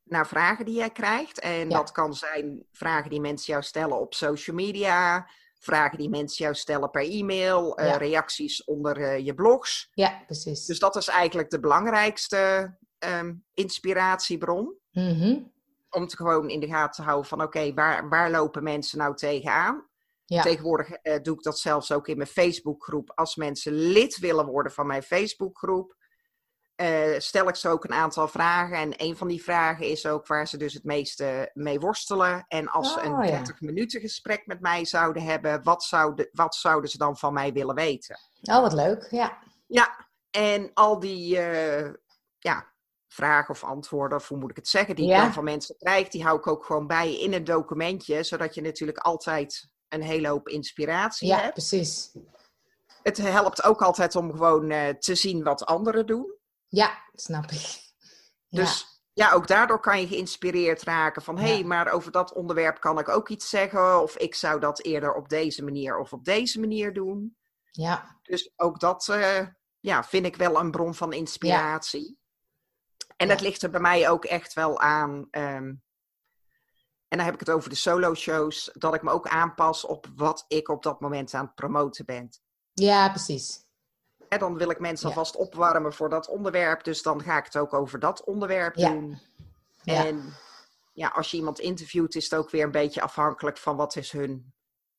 naar 0.09 0.27
vragen 0.27 0.65
die 0.65 0.75
jij 0.75 0.89
krijgt. 0.89 1.39
En 1.39 1.69
Ja. 1.69 1.77
dat 1.77 1.91
kan 1.91 2.13
zijn 2.13 2.63
vragen 2.71 3.09
die 3.09 3.21
mensen 3.21 3.53
jou 3.53 3.63
stellen 3.65 3.99
op 3.99 4.13
social 4.13 4.55
media, 4.55 5.27
vragen 5.59 5.97
die 5.97 6.09
mensen 6.09 6.43
jou 6.43 6.55
stellen 6.55 6.89
per 6.89 7.09
e-mail, 7.09 7.77
eh, 7.77 7.95
reacties 7.95 8.63
onder 8.63 8.97
eh, 8.97 9.25
je 9.25 9.33
blogs. 9.33 9.89
Ja, 9.93 10.23
precies. 10.25 10.65
Dus 10.65 10.79
dat 10.79 10.95
is 10.95 11.07
eigenlijk 11.07 11.49
de 11.49 11.59
belangrijkste 11.59 12.73
ehm, 12.99 13.33
inspiratiebron. 13.53 14.73
Mhm. 14.91 15.39
Om 15.89 16.07
te 16.07 16.15
gewoon 16.15 16.49
in 16.49 16.59
de 16.59 16.67
gaten 16.67 16.95
te 16.95 17.01
houden 17.01 17.29
van 17.29 17.41
oké, 17.41 17.73
waar, 17.73 18.09
waar 18.09 18.31
lopen 18.31 18.63
mensen 18.63 18.97
nou 18.97 19.15
tegenaan? 19.15 19.87
Ja. 20.25 20.41
Tegenwoordig 20.41 20.89
eh, 20.89 21.21
doe 21.21 21.35
ik 21.35 21.43
dat 21.43 21.59
zelfs 21.59 21.91
ook 21.91 22.07
in 22.07 22.17
mijn 22.17 22.29
Facebookgroep. 22.29 23.11
Als 23.15 23.35
mensen 23.35 23.73
lid 23.73 24.17
willen 24.17 24.45
worden 24.45 24.71
van 24.71 24.87
mijn 24.87 25.03
Facebookgroep, 25.03 25.95
eh, 26.79 27.19
stel 27.19 27.47
ik 27.47 27.55
ze 27.55 27.69
ook 27.69 27.83
een 27.83 27.93
aantal 27.93 28.27
vragen. 28.27 28.77
En 28.77 28.93
een 28.97 29.17
van 29.17 29.27
die 29.27 29.43
vragen 29.43 29.85
is 29.85 30.05
ook 30.05 30.27
waar 30.27 30.47
ze 30.47 30.57
dus 30.57 30.73
het 30.73 30.83
meeste 30.83 31.49
mee 31.53 31.79
worstelen. 31.79 32.45
En 32.47 32.67
als 32.67 32.93
ze 32.93 33.01
een 33.01 33.11
ja. 33.11 33.31
30 33.31 33.61
minuten 33.61 34.01
gesprek 34.01 34.45
met 34.45 34.59
mij 34.61 34.85
zouden 34.85 35.23
hebben, 35.23 35.63
wat, 35.63 35.83
zouden, 35.83 36.29
wat 36.31 36.55
zouden 36.55 36.89
ze 36.89 36.97
dan 36.97 37.17
van 37.17 37.33
mij 37.33 37.53
willen 37.53 37.75
weten? 37.75 38.19
Oh, 38.41 38.61
wat 38.61 38.73
leuk. 38.73 39.07
Ja. 39.11 39.37
Ja, 39.67 40.07
en 40.31 40.71
al 40.73 40.99
die 40.99 41.37
eh, 41.39 41.93
ja, 42.39 42.67
vragen 43.07 43.49
of 43.53 43.63
antwoorden, 43.63 44.17
of 44.17 44.27
hoe 44.27 44.37
moet 44.37 44.49
ik 44.49 44.55
het 44.55 44.67
zeggen, 44.67 44.95
die 44.95 45.05
ik 45.05 45.11
Ja. 45.11 45.21
dan 45.21 45.33
van 45.33 45.43
mensen 45.43 45.75
krijg, 45.77 46.07
die 46.07 46.23
hou 46.23 46.37
ik 46.37 46.47
ook 46.47 46.65
gewoon 46.65 46.87
bij 46.87 47.19
in 47.19 47.33
een 47.33 47.43
documentje, 47.43 48.23
zodat 48.23 48.55
je 48.55 48.61
natuurlijk 48.61 48.97
altijd 48.97 49.67
een 49.89 50.03
hele 50.03 50.27
hoop 50.27 50.47
inspiratie 50.47 51.27
Ja, 51.27 51.37
hebt. 51.39 51.53
precies. 51.53 52.11
Het 53.03 53.17
helpt 53.17 53.63
ook 53.63 53.81
altijd 53.81 54.15
om 54.15 54.31
gewoon 54.31 54.69
eh, 54.71 54.89
te 54.89 55.15
zien 55.15 55.43
wat 55.43 55.65
anderen 55.65 56.05
doen. 56.05 56.37
Ja, 56.69 57.03
snap 57.13 57.51
ik. 57.51 57.87
Dus 58.49 59.01
ja, 59.13 59.31
ook 59.31 59.47
daardoor 59.47 59.79
kan 59.79 60.01
je 60.01 60.07
geïnspireerd 60.07 60.81
raken 60.81 61.21
van, 61.21 61.37
hé, 61.37 61.47
Ja. 61.47 61.53
hey, 61.53 61.63
maar 61.63 61.91
over 61.91 62.11
dat 62.11 62.33
onderwerp 62.33 62.79
kan 62.79 62.99
ik 62.99 63.07
ook 63.09 63.29
iets 63.29 63.49
zeggen, 63.49 64.01
of 64.01 64.17
ik 64.17 64.35
zou 64.35 64.59
dat 64.59 64.83
eerder 64.83 65.13
op 65.13 65.29
deze 65.29 65.63
manier 65.63 65.97
of 65.97 66.13
op 66.13 66.23
deze 66.25 66.59
manier 66.59 66.93
doen. 66.93 67.37
ja. 67.71 68.19
Dus 68.21 68.51
ook 68.55 68.79
dat 68.79 69.07
eh, 69.07 69.47
ja, 69.79 70.03
vind 70.03 70.25
ik 70.25 70.35
wel 70.35 70.59
een 70.59 70.71
bron 70.71 70.95
van 70.95 71.13
inspiratie. 71.13 72.17
En 73.15 73.27
dat 73.27 73.41
ligt 73.41 73.61
er 73.61 73.69
bij 73.69 73.79
mij 73.81 74.09
ook 74.09 74.25
echt 74.25 74.53
wel 74.53 74.79
aan. 74.79 75.27
ehm, 75.31 75.73
en 77.07 77.17
dan 77.17 77.25
heb 77.25 77.33
ik 77.33 77.39
het 77.39 77.49
over 77.49 77.69
de 77.69 77.75
solo-shows, 77.75 78.69
dat 78.73 78.93
ik 78.93 79.01
me 79.01 79.11
ook 79.11 79.27
aanpas 79.27 79.85
op 79.85 80.07
wat 80.15 80.45
ik 80.47 80.69
op 80.69 80.83
dat 80.83 80.99
moment 80.99 81.33
aan 81.33 81.45
het 81.45 81.55
promoten 81.55 82.05
ben. 82.05 82.29
ja, 82.73 83.09
precies. 83.09 83.67
En 84.29 84.39
dan 84.39 84.57
wil 84.57 84.69
ik 84.69 84.79
mensen 84.79 85.09
Ja. 85.09 85.15
alvast 85.15 85.35
opwarmen 85.35 85.93
voor 85.93 86.09
dat 86.09 86.27
onderwerp, 86.27 86.83
dus 86.83 87.01
dan 87.01 87.21
ga 87.21 87.37
ik 87.37 87.45
het 87.45 87.57
ook 87.57 87.73
over 87.73 87.99
dat 87.99 88.23
onderwerp 88.23 88.75
Ja. 88.75 88.89
doen. 88.89 89.19
Ja. 89.81 90.05
En 90.05 90.33
ja, 90.93 91.07
als 91.07 91.31
je 91.31 91.37
iemand 91.37 91.59
interviewt, 91.59 92.15
is 92.15 92.23
het 92.23 92.39
ook 92.39 92.49
weer 92.49 92.63
een 92.63 92.71
beetje 92.71 93.01
afhankelijk 93.01 93.57
van 93.57 93.75
wat 93.75 93.95
is 93.95 94.11
hun 94.11 94.53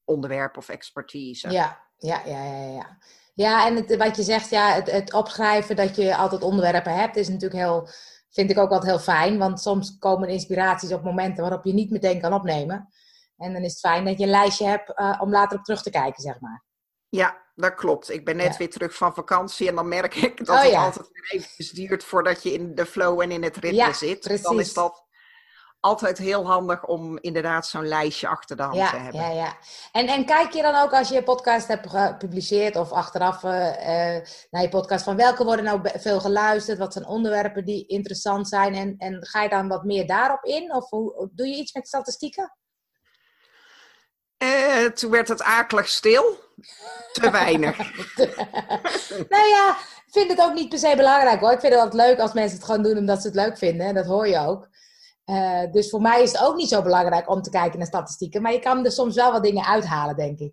onderwerp 0.05 0.57
of 0.57 0.69
expertise. 0.69 1.51
Ja, 1.51 1.79
ja, 1.97 2.23
ja, 2.25 2.45
ja, 2.45 2.65
ja. 2.73 2.99
Ja, 3.35 3.67
en 3.67 3.77
het, 3.77 3.97
wat 3.97 4.17
je 4.17 4.23
zegt, 4.23 4.51
ja, 4.51 4.73
het, 4.73 4.91
het 4.91 5.13
opschrijven 5.13 5.77
dat 5.77 5.97
je 5.97 6.17
altijd 6.17 6.43
onderwerpen 6.43 6.95
hebt, 6.95 7.17
is 7.17 7.29
natuurlijk 7.29 7.61
heel, 7.61 7.89
vind 8.31 8.51
ik 8.51 8.59
ook 8.59 8.71
altijd 8.71 8.91
heel 8.91 9.01
fijn. 9.01 9.39
Want 9.39 9.61
soms 9.61 9.99
komen 9.99 10.29
inspiraties 10.29 10.93
op 10.93 11.03
momenten 11.03 11.43
waarop 11.43 11.65
je 11.65 11.73
niet 11.73 11.91
meteen 11.91 12.21
kan 12.21 12.33
opnemen. 12.33 12.89
En 13.37 13.53
dan 13.53 13.63
is 13.63 13.71
het 13.71 13.81
fijn 13.81 14.05
dat 14.05 14.19
je 14.19 14.25
een 14.25 14.31
lijstje 14.31 14.67
hebt 14.67 14.95
eh, 14.95 15.19
om 15.21 15.31
later 15.31 15.59
op 15.59 15.65
terug 15.65 15.83
te 15.83 15.91
kijken, 15.91 16.23
zeg 16.23 16.41
maar. 16.41 16.65
Ja, 17.11 17.38
dat 17.55 17.75
klopt. 17.75 18.11
Ik 18.11 18.25
ben 18.25 18.37
net 18.37 18.52
Ja. 18.52 18.57
weer 18.59 18.71
terug 18.71 18.95
van 18.95 19.14
vakantie 19.14 19.69
en 19.69 19.75
dan 19.75 19.88
merk 19.88 20.14
ik 20.14 20.37
dat 20.47 20.57
Oh, 20.57 20.62
het 20.62 20.71
ja. 20.71 20.85
altijd 20.85 21.09
weer 21.12 21.31
eventjes 21.31 21.71
duurt 21.71 22.05
voordat 22.05 22.43
je 22.43 22.52
in 22.52 22.75
de 22.75 22.87
flow 22.87 23.21
en 23.21 23.31
in 23.31 23.43
het 23.43 23.57
ritme 23.57 23.76
Ja, 23.79 23.93
zit. 23.93 24.21
precies. 24.21 24.43
Dan 24.43 24.61
is 24.61 24.73
dat 24.75 25.09
altijd 25.81 26.19
heel 26.19 26.47
handig 26.47 26.87
om 26.87 27.19
inderdaad 27.21 27.67
zo'n 27.67 27.87
lijstje 27.88 28.29
achter 28.29 28.57
de 28.57 28.62
hand 28.62 28.90
te 28.90 28.97
hebben. 28.97 29.21
Ja, 29.21 29.29
ja. 29.31 29.57
En, 29.93 30.07
en 30.07 30.25
kijk 30.25 30.52
je 30.52 30.62
dan 30.62 30.75
ook 30.75 30.93
als 30.93 31.09
je 31.09 31.14
je 31.14 31.23
podcast 31.23 31.69
hebt 31.69 31.90
gepubliceerd 31.90 32.76
of 32.76 32.93
achteraf 32.93 33.43
uh, 33.43 33.50
naar 34.50 34.62
je 34.62 34.69
podcast 34.69 35.05
van 35.05 35.17
welke 35.17 35.45
worden 35.45 35.64
nou 35.64 35.81
veel 35.99 36.21
geluisterd, 36.21 36.79
wat 36.79 36.93
zijn 36.93 37.07
onderwerpen 37.07 37.64
die 37.64 37.87
interessant 37.87 38.49
zijn 38.49 38.75
en, 38.75 38.95
en 38.99 39.26
ga 39.26 39.43
je 39.43 39.49
dan 39.49 39.69
wat 39.69 39.85
meer 39.85 40.07
daarop 40.07 40.45
in 40.45 40.75
of 40.75 40.90
hoe, 40.90 41.31
doe 41.33 41.47
je 41.47 41.57
iets 41.57 41.73
met 41.73 41.88
statistieken? 41.88 42.55
Uh, 44.43 44.85
toen 44.85 45.11
werd 45.11 45.29
het 45.29 45.43
akelig 45.43 45.89
stil. 45.89 46.39
Te 47.13 47.31
weinig. 47.31 47.77
nou 49.35 49.49
ja, 49.49 49.77
ik 50.07 50.13
vind 50.13 50.31
het 50.31 50.41
ook 50.41 50.55
niet 50.55 50.69
per 50.69 50.79
se 50.79 50.93
belangrijk 50.97 51.41
hoor. 51.41 51.53
Ik 51.53 51.61
vind 51.61 51.73
het 51.73 51.83
altijd 51.83 52.09
leuk 52.09 52.19
als 52.19 52.33
mensen 52.33 52.57
het 52.57 52.67
gewoon 52.67 52.83
doen 52.83 52.97
omdat 52.97 53.21
ze 53.21 53.27
het 53.27 53.37
leuk 53.37 53.59
vinden. 53.59 53.87
En 53.87 53.95
dat 53.95 54.07
hoor 54.07 54.29
je 54.29 54.39
ook. 54.39 54.69
Uh, 55.27 55.73
dus 55.73 55.91
voor 55.91 56.01
mij 56.01 56.23
is 56.23 56.33
het 56.33 56.43
ook 56.43 56.57
niet 56.57 56.69
zo 56.69 56.83
belangrijk 56.83 57.31
om 57.31 57.43
te 57.43 57.51
kijken 57.51 57.79
naar 57.79 57.87
statistieken. 57.87 58.43
Maar 58.43 58.53
je 58.53 58.59
kan 58.59 58.85
er 58.85 58.93
soms 58.93 59.15
wel 59.15 59.33
wat 59.33 59.43
dingen 59.43 59.65
uithalen, 59.65 60.17
denk 60.17 60.39
ik. 60.39 60.53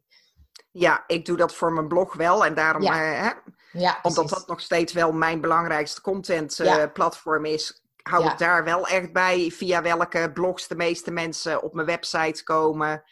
Ja, 0.71 1.03
ik 1.07 1.25
doe 1.25 1.37
dat 1.37 1.55
voor 1.55 1.73
mijn 1.73 1.87
blog 1.87 2.13
wel. 2.13 2.45
En 2.45 2.53
daarom, 2.53 2.81
ja. 2.81 2.91
Uh, 2.91 3.21
hè, 3.21 3.31
ja, 3.79 3.99
omdat 4.01 4.29
dat 4.29 4.47
nog 4.47 4.61
steeds 4.61 4.93
wel 4.93 5.11
mijn 5.11 5.41
belangrijkste 5.41 6.01
content 6.01 6.59
uh, 6.59 6.83
platform 6.93 7.45
is, 7.45 7.83
hou 8.01 8.25
ik 8.25 8.37
daar 8.37 8.63
wel 8.63 8.87
echt 8.87 9.13
bij 9.13 9.51
via 9.51 9.81
welke 9.81 10.31
blogs 10.33 10.67
de 10.67 10.75
meeste 10.75 11.11
mensen 11.11 11.63
op 11.63 11.73
mijn 11.73 11.87
website 11.87 12.43
komen. 12.43 13.03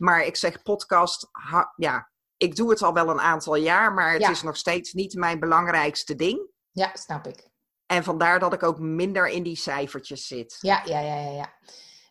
Maar 0.00 0.24
ik 0.24 0.36
zeg 0.36 0.62
podcast, 0.62 1.28
ha, 1.32 1.72
ja, 1.76 2.10
ik 2.36 2.56
doe 2.56 2.70
het 2.70 2.82
al 2.82 2.92
wel 2.92 3.08
een 3.08 3.20
aantal 3.20 3.54
jaar, 3.54 3.92
maar 3.92 4.12
het 4.12 4.28
is 4.28 4.42
nog 4.42 4.56
steeds 4.56 4.92
niet 4.92 5.14
mijn 5.14 5.40
belangrijkste 5.40 6.14
ding. 6.14 6.48
Ja, 6.70 6.90
snap 6.92 7.26
ik. 7.26 7.48
En 7.86 8.04
vandaar 8.04 8.38
dat 8.38 8.52
ik 8.52 8.62
ook 8.62 8.78
minder 8.78 9.28
in 9.28 9.42
die 9.42 9.56
cijfertjes 9.56 10.26
zit. 10.26 10.58
Ja, 10.60 10.82
ja, 10.84 11.00
ja, 11.00 11.14
ja. 11.14 11.30
ja. 11.30 11.52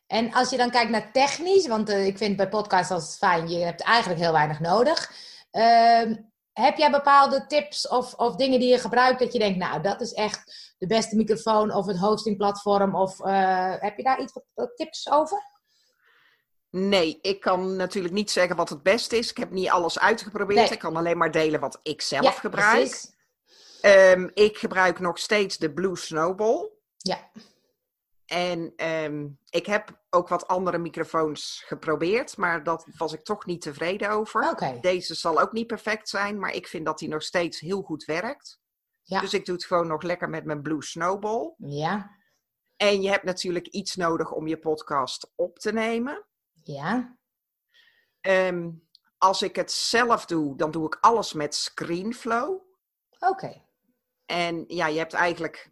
En 0.08 0.34
als 0.34 0.50
je 0.50 0.58
dan 0.58 0.70
kijkt 0.70 0.92
naar 0.92 1.12
technisch, 1.12 1.68
want 1.68 1.90
uh, 1.90 2.06
ik 2.06 2.18
vind 2.18 2.38
bij 2.38 2.50
podcasts 2.50 2.92
als 2.92 3.18
fijn, 3.18 3.50
je 3.50 3.58
hebt 3.58 3.82
eigenlijk 3.82 4.20
heel 4.20 4.32
weinig 4.32 4.60
nodig. 4.60 5.12
Uh, 5.52 6.16
heb 6.54 6.78
jij 6.78 6.92
bepaalde 6.92 7.46
tips 7.48 7.88
of, 7.88 8.14
of 8.14 8.36
dingen 8.36 8.60
die 8.60 8.70
je 8.70 8.80
gebruikt 8.80 9.20
dat 9.20 9.34
je 9.34 9.40
denkt, 9.40 9.58
nou, 9.58 9.82
dat 9.82 10.02
is 10.02 10.14
echt 10.14 10.74
de 10.78 10.88
beste 10.88 11.16
microfoon 11.16 11.74
of 11.74 11.86
het 11.86 11.98
hostingplatform? 11.98 12.96
Of 12.96 13.20
uh, 13.20 13.74
heb 13.80 13.98
je 13.98 14.04
daar 14.04 14.22
iets 14.22 14.34
wat, 14.54 14.76
tips 14.76 15.12
over? 15.12 15.59
Nee, 16.70 17.20
ik 17.22 17.40
kan 17.40 17.76
natuurlijk 17.76 18.14
niet 18.14 18.32
zeggen 18.32 18.56
wat 18.56 18.70
het 18.70 18.84
beste 18.84 19.18
is. 19.18 19.30
Ik 19.30 19.38
heb 19.38 19.52
niet 19.52 19.70
alles 19.70 20.00
uitgeprobeerd. 20.00 20.60
Nee. 20.60 20.70
Ik 20.70 20.80
kan 20.80 20.96
alleen 20.96 21.18
maar 21.18 21.32
delen 21.32 21.60
wat 21.60 21.80
ik 21.84 22.02
zelf 22.02 22.24
ja, 22.24 22.32
gebruik. 22.32 23.06
Um, 23.82 24.32
ik 24.34 24.58
gebruik 24.58 25.00
nog 25.00 25.20
steeds 25.20 25.58
de 25.58 25.74
Blue 25.74 25.96
Snowball. 25.96 26.70
Ja. 26.98 27.30
En 28.26 28.74
um, 28.86 29.40
ik 29.50 29.66
heb 29.66 30.00
ook 30.10 30.28
wat 30.28 30.48
andere 30.48 30.78
microfoons 30.78 31.64
geprobeerd, 31.66 32.38
maar 32.38 32.64
dat 32.64 32.86
was 32.98 33.14
ik 33.14 33.24
toch 33.24 33.46
niet 33.46 33.62
tevreden 33.62 34.10
over. 34.10 34.50
Okay. 34.50 34.80
Deze 34.80 35.16
zal 35.16 35.42
ook 35.42 35.52
niet 35.52 35.68
perfect 35.68 36.10
zijn, 36.10 36.40
maar 36.40 36.54
ik 36.54 36.68
vind 36.68 36.86
dat 36.86 37.00
die 37.00 37.10
nog 37.10 37.24
steeds 37.24 37.60
heel 37.60 37.82
goed 37.82 38.06
werkt. 38.06 38.60
Ja. 39.04 39.20
Dus 39.20 39.34
ik 39.34 39.46
doe 39.46 39.56
het 39.56 39.66
gewoon 39.66 39.88
nog 39.88 40.02
lekker 40.02 40.30
met 40.30 40.46
mijn 40.46 40.62
Blue 40.62 40.84
Snowball. 40.84 41.54
Ja. 41.58 42.18
En 42.76 43.02
je 43.02 43.10
hebt 43.10 43.24
natuurlijk 43.24 43.68
iets 43.68 43.96
nodig 43.96 44.32
om 44.32 44.48
je 44.48 44.60
podcast 44.60 45.32
op 45.36 45.60
te 45.60 45.72
nemen. 45.72 46.26
Ja. 46.64 47.18
Um, 48.22 48.88
als 49.18 49.42
ik 49.42 49.56
het 49.56 49.72
zelf 49.72 50.26
doe, 50.26 50.58
dan 50.58 50.72
doe 50.72 50.86
ik 50.86 50.98
alles 51.02 51.34
met 51.34 51.56
ScreenFlow. 51.56 52.50
Oké. 53.20 53.28
Okay. 53.32 53.66
En 54.26 54.64
ja, 54.68 54.88
je 54.88 54.98
hebt 54.98 55.14
eigenlijk 55.14 55.72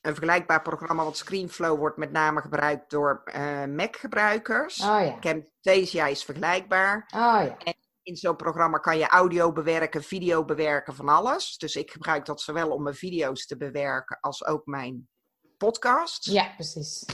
een 0.00 0.14
vergelijkbaar 0.14 0.62
programma, 0.62 1.02
want 1.02 1.16
ScreenFlow 1.16 1.78
wordt 1.78 1.96
met 1.96 2.12
name 2.12 2.40
gebruikt 2.40 2.90
door 2.90 3.22
uh, 3.34 3.64
Mac-gebruikers. 3.64 4.80
Oh, 4.80 4.86
ja. 4.86 5.18
Camtasia 5.18 6.06
is 6.06 6.24
vergelijkbaar. 6.24 7.06
Oh, 7.14 7.20
ja. 7.20 7.56
En 7.58 7.74
in 8.02 8.16
zo'n 8.16 8.36
programma 8.36 8.78
kan 8.78 8.98
je 8.98 9.08
audio 9.08 9.52
bewerken, 9.52 10.02
video 10.02 10.44
bewerken, 10.44 10.94
van 10.94 11.08
alles. 11.08 11.56
Dus 11.58 11.76
ik 11.76 11.90
gebruik 11.90 12.24
dat 12.24 12.40
zowel 12.40 12.70
om 12.70 12.82
mijn 12.82 12.94
video's 12.94 13.46
te 13.46 13.56
bewerken 13.56 14.20
als 14.20 14.44
ook 14.44 14.66
mijn 14.66 15.08
podcasts. 15.56 16.26
Ja, 16.26 16.52
precies. 16.54 17.04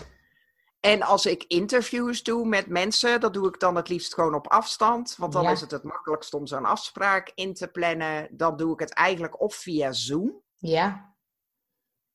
En 0.84 1.02
als 1.02 1.26
ik 1.26 1.44
interviews 1.44 2.22
doe 2.22 2.46
met 2.46 2.66
mensen, 2.66 3.20
dat 3.20 3.34
doe 3.34 3.48
ik 3.48 3.60
dan 3.60 3.76
het 3.76 3.88
liefst 3.88 4.14
gewoon 4.14 4.34
op 4.34 4.48
afstand. 4.48 5.16
Want 5.16 5.32
dan 5.32 5.42
Ja. 5.42 5.50
is 5.50 5.60
het 5.60 5.70
het 5.70 5.82
makkelijkst 5.82 6.34
om 6.34 6.46
zo'n 6.46 6.64
afspraak 6.64 7.32
in 7.34 7.54
te 7.54 7.68
plannen. 7.68 8.28
Dan 8.30 8.56
doe 8.56 8.72
ik 8.72 8.78
het 8.80 8.92
eigenlijk 8.92 9.40
of 9.40 9.54
via 9.54 9.92
Zoom. 9.92 10.42
Ja. 10.56 11.14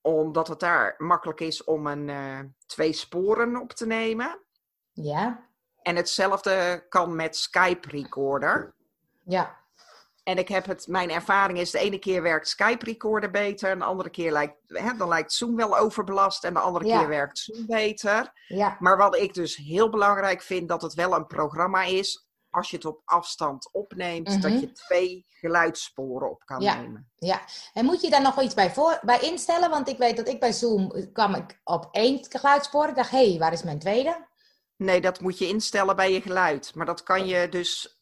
Omdat 0.01 0.47
het 0.47 0.59
daar 0.59 0.95
makkelijk 0.97 1.39
is 1.39 1.63
om 1.63 1.87
een 1.87 2.09
eh, 2.09 2.39
twee 2.65 2.93
sporen 2.93 3.55
op 3.61 3.71
te 3.73 3.85
nemen. 3.85 4.39
Ja. 4.91 5.47
En 5.81 5.95
hetzelfde 5.95 6.85
kan 6.89 7.15
met 7.15 7.35
Skype 7.37 7.87
Recorder. 7.89 8.75
Ja. 9.23 9.58
En 10.29 10.37
ik 10.37 10.47
heb 10.47 10.65
het, 10.65 10.87
mijn 10.87 11.09
ervaring 11.11 11.59
is, 11.59 11.71
de 11.71 11.79
ene 11.79 11.99
keer 11.99 12.21
werkt 12.21 12.47
Skype 12.47 12.85
Recorder 12.85 13.31
beter. 13.31 13.69
En 13.69 13.79
de 13.79 13.85
andere 13.85 14.09
keer 14.09 14.31
lijkt, 14.31 14.55
hè, 14.67 14.97
dan 14.97 15.07
lijkt 15.07 15.33
Zoom 15.33 15.55
wel 15.55 15.77
overbelast. 15.77 16.43
En 16.43 16.53
de 16.53 16.59
andere 16.59 16.85
Ja. 16.85 16.99
keer 16.99 17.07
werkt 17.07 17.37
Zoom 17.37 17.65
beter. 17.65 18.31
Ja. 18.47 18.77
Maar 18.79 18.97
wat 18.97 19.15
ik 19.15 19.33
dus 19.33 19.55
heel 19.55 19.89
belangrijk 19.89 20.41
vind, 20.41 20.69
dat 20.69 20.81
het 20.81 20.93
wel 20.93 21.13
een 21.15 21.27
programma 21.27 21.83
is. 21.83 22.27
Als 22.49 22.69
je 22.69 22.75
het 22.75 22.85
op 22.85 23.01
afstand 23.05 23.69
opneemt, 23.73 24.27
Mhm. 24.27 24.41
dat 24.41 24.59
je 24.59 24.71
twee 24.71 25.25
geluidssporen 25.27 26.29
op 26.29 26.41
kan 26.45 26.61
Ja. 26.61 26.75
nemen. 26.75 27.11
Ja, 27.15 27.41
en 27.73 27.85
moet 27.85 28.01
je 28.01 28.09
daar 28.09 28.21
nog 28.21 28.41
iets 28.41 28.53
bij, 28.53 28.71
voor, 28.71 28.99
bij 29.01 29.19
instellen? 29.19 29.69
Want 29.69 29.87
ik 29.89 29.97
weet 29.97 30.17
dat 30.17 30.27
ik 30.27 30.39
bij 30.39 30.51
Zoom 30.53 31.11
kwam 31.13 31.35
ik 31.35 31.59
op 31.63 31.87
één 31.91 32.25
geluidsspoor. 32.29 32.87
Ik 32.87 32.95
dacht, 32.95 33.11
hé, 33.11 33.29
hey, 33.29 33.39
waar 33.39 33.53
is 33.53 33.63
mijn 33.63 33.79
tweede? 33.79 34.27
Nee, 34.75 35.01
dat 35.01 35.19
moet 35.21 35.37
je 35.37 35.47
instellen 35.47 35.95
bij 35.95 36.13
je 36.13 36.21
geluid. 36.21 36.75
Maar 36.75 36.85
dat 36.85 37.03
kan 37.03 37.25
je 37.27 37.49
dus 37.49 37.98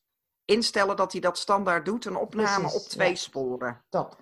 instellen 0.47 0.95
dat 0.95 1.11
hij 1.11 1.21
dat 1.21 1.37
standaard 1.37 1.85
doet, 1.85 2.05
een 2.05 2.15
opname 2.17 2.59
Precies, 2.67 2.83
op 2.83 2.87
twee 2.89 3.09
ja. 3.09 3.15
sporen. 3.15 3.81
Top. 3.89 4.17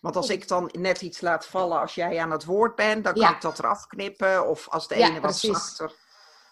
Want 0.00 0.16
als 0.16 0.28
ik 0.30 0.48
dan 0.48 0.70
net 0.78 1.02
iets 1.02 1.20
laat 1.20 1.46
vallen 1.46 1.80
als 1.80 1.94
jij 1.94 2.18
aan 2.20 2.30
het 2.30 2.44
woord 2.44 2.74
bent, 2.74 3.04
dan 3.04 3.12
kan 3.12 3.22
Ja. 3.22 3.34
ik 3.34 3.40
dat 3.40 3.58
eraf 3.58 3.86
knippen. 3.86 4.48
Of 4.48 4.68
als 4.68 4.88
de 4.88 4.98
Ja, 4.98 5.08
ene 5.08 5.20
wat 5.20 5.36
zachter 5.36 5.92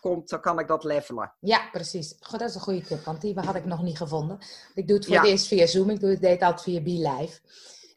komt, 0.01 0.29
dan 0.29 0.41
kan 0.41 0.59
ik 0.59 0.67
dat 0.69 0.85
levelen. 0.85 1.33
Ja, 1.41 1.69
precies. 1.73 2.15
Goh, 2.21 2.39
dat 2.39 2.49
is 2.49 2.55
een 2.55 2.61
goede 2.61 2.81
tip, 2.81 3.05
want 3.05 3.21
die 3.21 3.41
had 3.41 3.55
ik 3.55 3.65
nog 3.65 3.83
niet 3.83 3.97
gevonden. 3.97 4.39
Ik 4.75 4.87
doe 4.87 4.97
het 4.97 5.07
voor 5.07 5.15
Ja. 5.15 5.21
het 5.21 5.31
eerst 5.31 5.47
via 5.47 5.67
Zoom. 5.67 5.91
Ik 5.91 6.01
doe 6.01 6.11
het 6.11 6.21
deed 6.21 6.31
het 6.33 6.43
altijd 6.43 6.63
via 6.63 6.81
BeLive. 6.81 7.41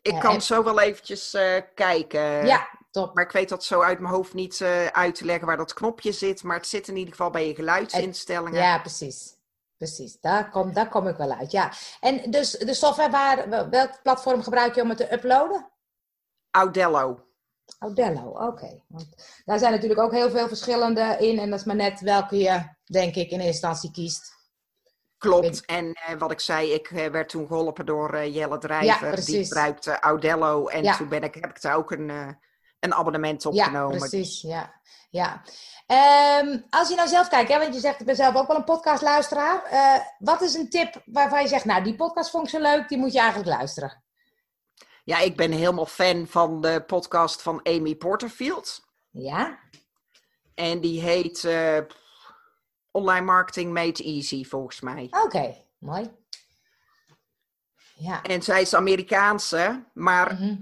Ik 0.02 0.12
Ja, 0.12 0.20
kan 0.20 0.34
en- 0.34 0.42
zo 0.42 0.64
wel 0.64 0.80
eventjes 0.80 1.34
eh, 1.34 1.62
kijken. 1.76 2.46
ja, 2.46 2.70
top. 2.92 3.16
Maar 3.16 3.24
ik 3.24 3.32
weet 3.32 3.50
dat 3.50 3.64
zo 3.64 3.82
uit 3.82 4.00
mijn 4.00 4.14
hoofd 4.14 4.34
niet 4.34 4.62
eh, 4.62 4.86
uit 4.86 5.16
te 5.16 5.26
leggen 5.26 5.48
waar 5.48 5.58
dat 5.58 5.74
knopje 5.74 6.12
zit. 6.12 6.44
Maar 6.44 6.58
het 6.58 6.68
zit 6.68 6.88
in 6.88 6.96
ieder 6.98 7.12
geval 7.12 7.30
bij 7.30 7.48
je 7.48 7.56
geluidsinstellingen. 7.56 8.62
Ja, 8.62 8.80
precies. 8.80 9.38
Precies, 9.80 10.20
daar 10.20 10.50
kom, 10.50 10.74
daar 10.74 10.90
kom 10.90 11.08
ik 11.08 11.16
wel 11.16 11.32
uit. 11.32 11.52
Ja. 11.52 11.72
En 12.00 12.32
dus 12.32 12.52
de 12.52 12.74
software, 12.74 13.10
waar, 13.12 13.70
welk 13.70 14.02
platform 14.04 14.44
gebruik 14.44 14.76
je 14.76 14.82
om 14.82 14.90
het 14.90 14.98
te 14.98 15.14
uploaden? 15.14 15.72
Audello. 16.52 17.26
Audello, 17.80 18.30
oké. 18.30 18.84
Want 18.88 19.42
daar 19.46 19.60
zijn 19.60 19.72
natuurlijk 19.72 20.00
ook 20.00 20.12
heel 20.12 20.30
veel 20.30 20.48
verschillende 20.48 21.16
in. 21.20 21.40
En 21.40 21.50
dat 21.50 21.60
is 21.60 21.66
maar 21.66 21.76
net 21.76 22.00
welke 22.00 22.38
je, 22.38 22.64
denk 22.84 23.16
ik, 23.16 23.30
in 23.30 23.40
eerste 23.40 23.46
instantie 23.46 23.92
kiest. 23.92 24.38
Klopt. 25.18 25.66
En 25.66 25.94
eh, 25.94 26.18
wat 26.18 26.32
ik 26.32 26.40
zei, 26.40 26.72
ik 26.72 26.92
eh, 26.92 27.08
werd 27.08 27.30
toen 27.30 27.48
geholpen 27.48 27.86
door 27.86 28.14
eh, 28.14 28.34
Jelle 28.36 28.58
Drijver. 28.58 29.10
Ja, 29.10 29.26
die 29.26 29.44
gebruikte 29.44 30.00
Audello. 30.00 30.68
En 30.68 30.84
Ja. 30.84 30.98
toen 30.98 31.10
ben 31.10 31.24
ik, 31.24 31.34
heb 31.34 31.50
ik 31.50 31.62
daar 31.62 31.76
ook 31.76 31.92
een, 31.92 32.38
een 32.80 32.94
abonnement 32.94 33.46
op 33.46 33.54
Ja, 33.54 33.88
precies. 33.88 34.42
Ja. 34.42 34.78
Ja. 35.10 35.42
Ehm, 35.86 36.60
als 36.70 36.90
je 36.90 36.96
nou 36.96 37.08
zelf 37.08 37.28
kijkt, 37.28 37.52
hè, 37.52 37.58
want 37.60 37.74
je 37.74 37.80
zegt, 37.80 38.00
ik 38.00 38.06
ben 38.06 38.16
zelf 38.16 38.36
ook 38.36 38.48
wel 38.48 38.56
een 38.56 38.64
podcastluisteraar. 38.64 39.64
Eh 39.64 40.00
wat 40.20 40.42
is 40.42 40.54
een 40.54 40.70
tip 40.70 41.02
waarvan 41.06 41.42
je 41.42 41.48
zegt, 41.48 41.66
nou, 41.66 41.84
die 41.84 41.96
podcast 41.96 42.30
vond 42.30 42.44
ik 42.44 42.50
zo 42.50 42.60
leuk, 42.60 42.90
die 42.90 42.98
moet 42.98 43.14
je 43.14 43.20
eigenlijk 43.20 43.50
luisteren? 43.50 44.04
Ja, 45.04 45.20
ik 45.20 45.36
ben 45.38 45.52
helemaal 45.52 45.86
fan 45.86 46.28
van 46.28 46.62
de 46.62 46.84
podcast 46.88 47.42
van 47.42 47.60
Amy 47.64 47.96
Porterfield. 47.96 48.88
Ja? 49.12 49.60
En 50.56 50.82
die 50.82 51.02
heet 51.02 51.44
eh, 51.44 51.78
Online 52.92 53.26
Marketing 53.26 53.74
Made 53.74 54.04
Easy, 54.04 54.44
volgens 54.46 54.80
mij. 54.82 55.08
Oké, 55.24 55.56
mooi. 55.78 56.12
Ja. 57.96 58.22
En 58.24 58.42
zij 58.42 58.62
is 58.62 58.74
Amerikaanse, 58.74 59.84
maar 59.94 60.34
Mhm. 60.34 60.56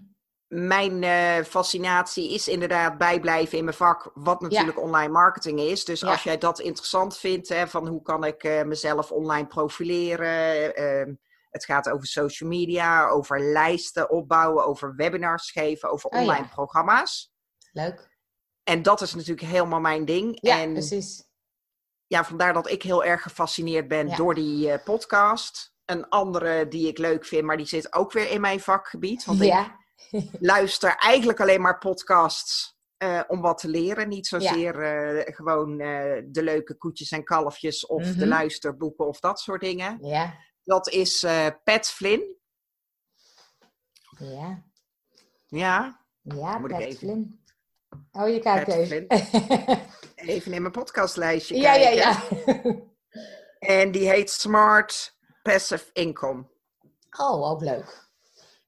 Mijn 0.48 1.04
eh, 1.04 1.44
fascinatie 1.46 2.34
is 2.34 2.48
inderdaad 2.48 2.98
bijblijven 2.98 3.58
in 3.58 3.64
mijn 3.64 3.76
vak, 3.76 4.12
wat 4.14 4.42
natuurlijk 4.42 4.80
online 4.82 5.12
marketing 5.12 5.60
is. 5.60 5.86
Dus 5.86 6.00
Ja. 6.00 6.08
als 6.12 6.24
jij 6.24 6.38
dat 6.38 6.60
interessant 6.60 7.18
vindt, 7.18 7.50
hè, 7.50 7.68
van 7.68 7.88
hoe 7.88 8.02
kan 8.02 8.24
ik 8.24 8.44
eh, 8.44 8.64
mezelf 8.64 9.12
online 9.12 9.48
profileren. 9.48 10.76
eh, 10.76 11.14
het 11.50 11.66
gaat 11.66 11.90
over 11.90 12.08
social 12.08 12.50
media, 12.50 13.08
over 13.10 13.40
lijsten 13.42 14.10
opbouwen, 14.10 14.66
over 14.66 14.96
webinars 14.96 15.52
geven, 15.52 15.90
over 15.92 16.10
Oh, 16.10 16.16
ja. 16.16 16.22
online 16.26 16.48
programma's. 16.48 17.32
Leuk. 17.72 18.16
En 18.64 18.82
dat 18.82 19.02
is 19.02 19.14
natuurlijk 19.14 19.48
helemaal 19.48 19.80
mijn 19.80 20.06
ding. 20.06 20.38
Ja, 20.42 20.60
en 20.60 20.74
precies. 20.74 21.24
ja, 22.08 22.26
vandaar 22.26 22.54
dat 22.54 22.70
ik 22.70 22.84
heel 22.84 23.04
erg 23.04 23.22
gefascineerd 23.22 23.88
ben 23.88 24.16
door 24.16 24.36
die 24.36 24.72
eh, 24.72 24.84
podcast. 24.84 25.74
Een 25.86 26.10
andere 26.10 26.68
die 26.68 26.88
ik 26.88 26.98
leuk 26.98 27.26
vind, 27.26 27.44
maar 27.44 27.58
die 27.58 27.66
zit 27.66 27.94
ook 27.94 28.12
weer 28.12 28.30
in 28.32 28.42
mijn 28.42 28.60
vakgebied. 28.60 29.26
Want 29.26 29.42
ik 29.42 29.48
Ja. 29.48 29.76
Luister 30.40 30.96
eigenlijk 30.96 31.40
alleen 31.42 31.62
maar 31.62 31.78
podcasts 31.78 32.76
eh, 32.98 33.22
om 33.28 33.42
wat 33.42 33.58
te 33.58 33.68
leren. 33.68 34.08
Niet 34.10 34.28
zozeer 34.28 34.82
eh, 34.82 35.36
gewoon 35.36 35.80
eh, 35.80 36.24
de 36.26 36.44
leuke 36.44 36.74
koetjes 36.78 37.12
en 37.12 37.24
kalfjes 37.24 37.86
of 37.86 38.04
de 38.04 38.16
Mhm. 38.16 38.28
luisterboeken 38.28 39.08
of 39.08 39.20
dat 39.20 39.40
soort 39.40 39.62
dingen. 39.62 39.98
Ja, 40.02 40.36
Dat 40.64 40.90
is 40.90 41.26
Pat 41.64 41.90
Flynn. 41.90 42.36
ja, 44.20 44.64
Ja, 45.48 46.06
ja, 46.22 46.58
Moet 46.58 46.72
ik 46.72 46.78
Pat 46.78 46.86
even- 46.86 46.98
Flynn. 46.98 47.46
Oh, 48.12 48.30
je 48.30 48.40
kijkt 48.40 48.66
Pat 48.66 48.76
even. 48.76 49.06
even 50.34 50.54
in 50.54 50.62
mijn 50.62 50.74
podcastlijstje 50.74 51.56
ja, 51.56 51.74
ja, 51.74 51.90
ja. 51.90 52.24
En 53.60 53.92
die 53.92 54.10
heet 54.10 54.30
Smart 54.30 55.18
Passive 55.42 55.90
Income. 55.94 56.46
Oh, 57.20 57.50
ook 57.50 57.62
leuk. 57.62 58.07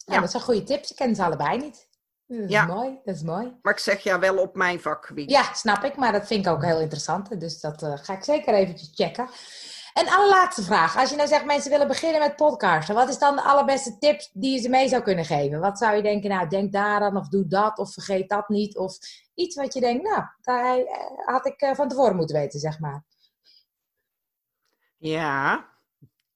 Ja, 0.10 0.16
Ja. 0.16 0.22
dat 0.22 0.32
zijn 0.32 0.44
goede 0.44 0.63
tips. 0.63 0.89
Ik 0.92 0.96
ken 0.96 1.16
ze 1.16 1.24
allebei 1.24 1.58
niet. 1.58 1.88
Dat 2.28 2.38
is 2.39 2.50
Ja. 2.50 2.66
mooi, 2.66 3.00
dat 3.04 3.16
is 3.16 3.22
mooi. 3.22 3.58
Maar 3.62 3.74
ik 3.74 3.80
zeg 3.80 4.00
ja, 4.04 4.20
wel 4.20 4.38
op 4.38 4.56
mijn 4.56 4.80
vakgebied. 4.82 5.30
Ja, 5.30 5.54
snap 5.54 5.84
ik, 5.84 5.96
maar 5.96 6.12
dat 6.12 6.28
vind 6.28 6.46
ik 6.46 6.51
ook 6.51 6.63
heel 6.63 6.80
interessant. 6.80 7.39
Dus 7.39 7.60
dat 7.60 7.84
eh, 7.84 7.94
ga 7.96 8.13
ik 8.13 8.24
zeker 8.24 8.54
eventjes 8.54 8.92
checken. 8.94 9.30
En 9.94 10.08
allerlaatste 10.08 10.63
vraag. 10.63 10.98
Als 10.98 11.10
je 11.10 11.16
nou 11.16 11.28
zegt 11.28 11.46
mensen 11.46 11.72
willen 11.72 11.88
beginnen 11.88 12.20
met 12.20 12.36
podcasten, 12.36 12.96
wat 12.96 13.10
is 13.10 13.18
dan 13.18 13.36
de 13.36 13.42
allerbeste 13.42 13.98
tips 13.98 14.30
die 14.34 14.51
je 14.54 14.60
ze 14.60 14.70
mee 14.70 14.88
zou 14.88 15.01
kunnen 15.04 15.25
geven? 15.25 15.60
Wat 15.60 15.78
zou 15.78 15.96
je 15.96 16.01
denken, 16.01 16.30
nou 16.30 16.48
denk 16.48 16.72
daaraan 16.74 17.18
of 17.18 17.28
doe 17.28 17.48
dat 17.48 17.78
of 17.78 17.94
vergeet 17.94 18.30
dat 18.30 18.50
niet? 18.50 18.78
Of 18.78 18.98
iets 19.34 19.56
wat 19.56 19.74
je 19.74 19.80
denkt, 19.80 20.04
nou, 20.04 20.24
daar 20.42 20.78
eh, 20.78 20.86
had 21.25 21.46
ik 21.46 21.62
eh, 21.62 21.74
van 21.75 21.88
tevoren 21.88 22.16
moeten 22.16 22.36
weten, 22.36 22.60
zeg 22.60 22.80
maar. 22.80 23.04
Ja, 24.98 25.66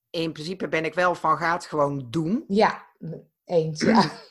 in 0.10 0.32
principe 0.32 0.68
ben 0.68 0.86
ik 0.86 0.94
wel 0.94 1.16
van 1.16 1.38
ga 1.38 1.54
het 1.54 1.66
gewoon 1.66 2.08
doen. 2.10 2.44
Ja, 2.48 2.86
eens. 3.54 3.82
Ja, 3.82 4.12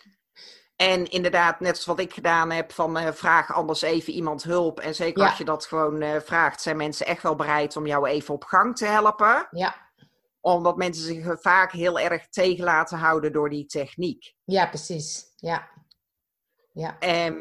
En 0.77 1.11
inderdaad, 1.11 1.61
net 1.61 1.79
zoals 1.79 1.99
wat 1.99 2.07
ik 2.07 2.15
gedaan 2.15 2.51
heb, 2.51 2.73
van 2.73 2.97
eh, 2.99 3.13
vraag 3.13 3.53
anders 3.55 3.83
even 3.83 4.13
iemand 4.13 4.43
hulp. 4.43 4.81
En 4.81 4.95
zeker 4.95 5.23
Ja. 5.23 5.29
als 5.29 5.39
je 5.39 5.45
dat 5.45 5.67
gewoon 5.67 6.01
eh, 6.03 6.21
vraagt, 6.21 6.61
zijn 6.63 6.77
mensen 6.77 7.07
echt 7.07 7.23
wel 7.23 7.37
bereid 7.37 7.77
om 7.77 7.87
jou 7.87 8.09
even 8.09 8.35
op 8.35 8.45
gang 8.45 8.77
te 8.77 8.85
helpen. 8.87 9.47
ja, 9.51 9.91
Omdat 10.41 10.77
mensen 10.77 11.05
zich 11.05 11.41
vaak 11.41 11.73
heel 11.73 11.99
erg 11.99 12.29
tegen 12.29 12.65
laten 12.65 12.99
houden 12.99 13.33
door 13.33 13.51
die 13.51 13.67
techniek. 13.67 14.35
ja 14.45 14.67
precies. 14.67 15.25
Ja. 15.37 15.69
Ja, 16.73 16.97
Ehm, 16.99 17.41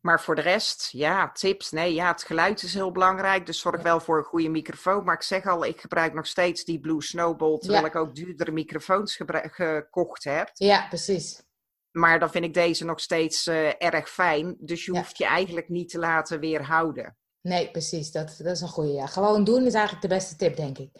maar 0.00 0.20
voor 0.20 0.34
de 0.34 0.40
rest, 0.42 0.88
ja, 0.92 1.30
tips. 1.32 1.70
Nee, 1.70 1.94
ja, 1.94 2.10
het 2.12 2.22
geluid 2.22 2.62
is 2.62 2.74
heel 2.74 2.92
belangrijk. 2.92 3.46
Dus 3.46 3.60
zorg 3.60 3.82
wel 3.82 4.00
voor 4.00 4.18
een 4.18 4.24
goede 4.24 4.48
microfoon. 4.48 5.04
Maar 5.04 5.14
ik 5.14 5.22
zeg 5.22 5.46
al, 5.46 5.64
ik 5.64 5.80
gebruik 5.80 6.14
nog 6.14 6.26
steeds 6.26 6.64
die 6.64 6.80
Blue 6.80 7.02
Snowball. 7.02 7.58
Terwijl 7.58 7.82
Ja. 7.82 7.88
ik 7.88 7.96
ook 7.96 8.14
duurdere 8.14 8.50
microfoons 8.52 9.18
gekocht 9.42 10.24
heb. 10.24 10.50
ja 10.54 10.86
precies. 10.88 11.42
Maar 11.90 12.18
dan 12.18 12.30
vind 12.30 12.44
ik 12.44 12.54
deze 12.54 12.84
nog 12.84 13.00
steeds 13.00 13.46
eh, 13.46 13.82
erg 13.82 14.10
fijn. 14.10 14.56
Dus 14.60 14.84
je 14.84 14.92
Ja. 14.92 14.98
hoeft 14.98 15.18
je 15.18 15.24
eigenlijk 15.26 15.68
niet 15.68 15.88
te 15.88 15.98
laten 15.98 16.40
weerhouden. 16.40 17.16
Nee, 17.40 17.70
precies. 17.70 18.10
Dat, 18.12 18.34
dat 18.38 18.46
is 18.54 18.60
een 18.60 18.68
goede. 18.68 18.92
Ja. 18.92 19.06
Gewoon 19.06 19.44
doen 19.44 19.66
is 19.66 19.72
eigenlijk 19.74 20.02
de 20.08 20.14
beste 20.14 20.36
tip, 20.36 20.56
denk 20.56 20.78
ik. 20.78 20.90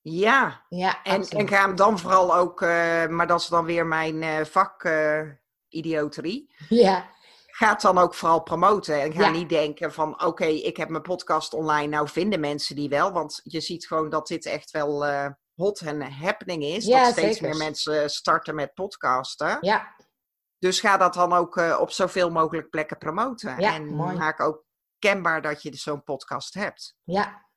Ja, 0.00 0.64
Ja, 0.68 1.02
en, 1.02 1.16
absoluut. 1.16 1.40
en 1.42 1.48
ga 1.56 1.66
hem 1.66 1.76
dan 1.76 1.98
vooral 1.98 2.36
ook, 2.36 2.62
eh, 2.62 3.06
maar 3.06 3.26
dat 3.26 3.40
is 3.40 3.46
dan 3.46 3.64
weer 3.64 3.86
mijn 3.86 4.22
eh 4.22 4.44
vak 4.44 4.84
eh, 4.84 5.20
idioterie. 5.68 6.54
Ja, 6.68 7.10
Ga 7.54 7.68
het 7.68 7.80
dan 7.80 7.98
ook 7.98 8.14
vooral 8.14 8.42
promoten. 8.42 9.00
En 9.00 9.12
ga 9.12 9.20
Ja. 9.20 9.30
niet 9.30 9.48
denken 9.48 9.92
van, 9.92 10.22
oké, 10.24 10.44
ik 10.44 10.76
heb 10.76 10.88
mijn 10.88 11.02
podcast 11.02 11.54
online. 11.54 11.86
Nou 11.86 12.08
vinden 12.08 12.40
mensen 12.40 12.76
die 12.76 12.88
wel. 12.88 13.12
Want 13.12 13.40
je 13.42 13.60
ziet 13.60 13.86
gewoon 13.86 14.10
dat 14.10 14.26
dit 14.26 14.46
echt 14.46 14.70
wel 14.70 15.06
eh, 15.06 15.26
hot 15.54 15.80
en 15.80 16.02
happening 16.12 16.62
is. 16.62 16.84
Ja, 16.86 17.04
dat 17.04 17.12
steeds 17.12 17.38
zeker. 17.38 17.48
meer 17.48 17.64
mensen 17.64 18.10
starten 18.10 18.54
met 18.54 18.74
podcasten. 18.74 19.58
ja, 19.60 19.94
Dus 20.58 20.80
ga 20.80 20.96
dat 20.96 21.14
dan 21.14 21.32
ook 21.32 21.56
eh, 21.56 21.78
op 21.80 21.90
zoveel 21.90 22.30
mogelijk 22.30 22.70
plekken 22.70 22.98
promoten. 22.98 23.60
Ja, 23.60 23.74
en 23.74 23.86
mooi. 23.86 24.16
maak 24.16 24.40
ook 24.40 24.64
kenbaar 24.98 25.42
dat 25.42 25.62
je 25.62 25.76
zo'n 25.76 26.02
podcast 26.04 26.54
hebt. 26.54 26.94
ja. 27.04 27.50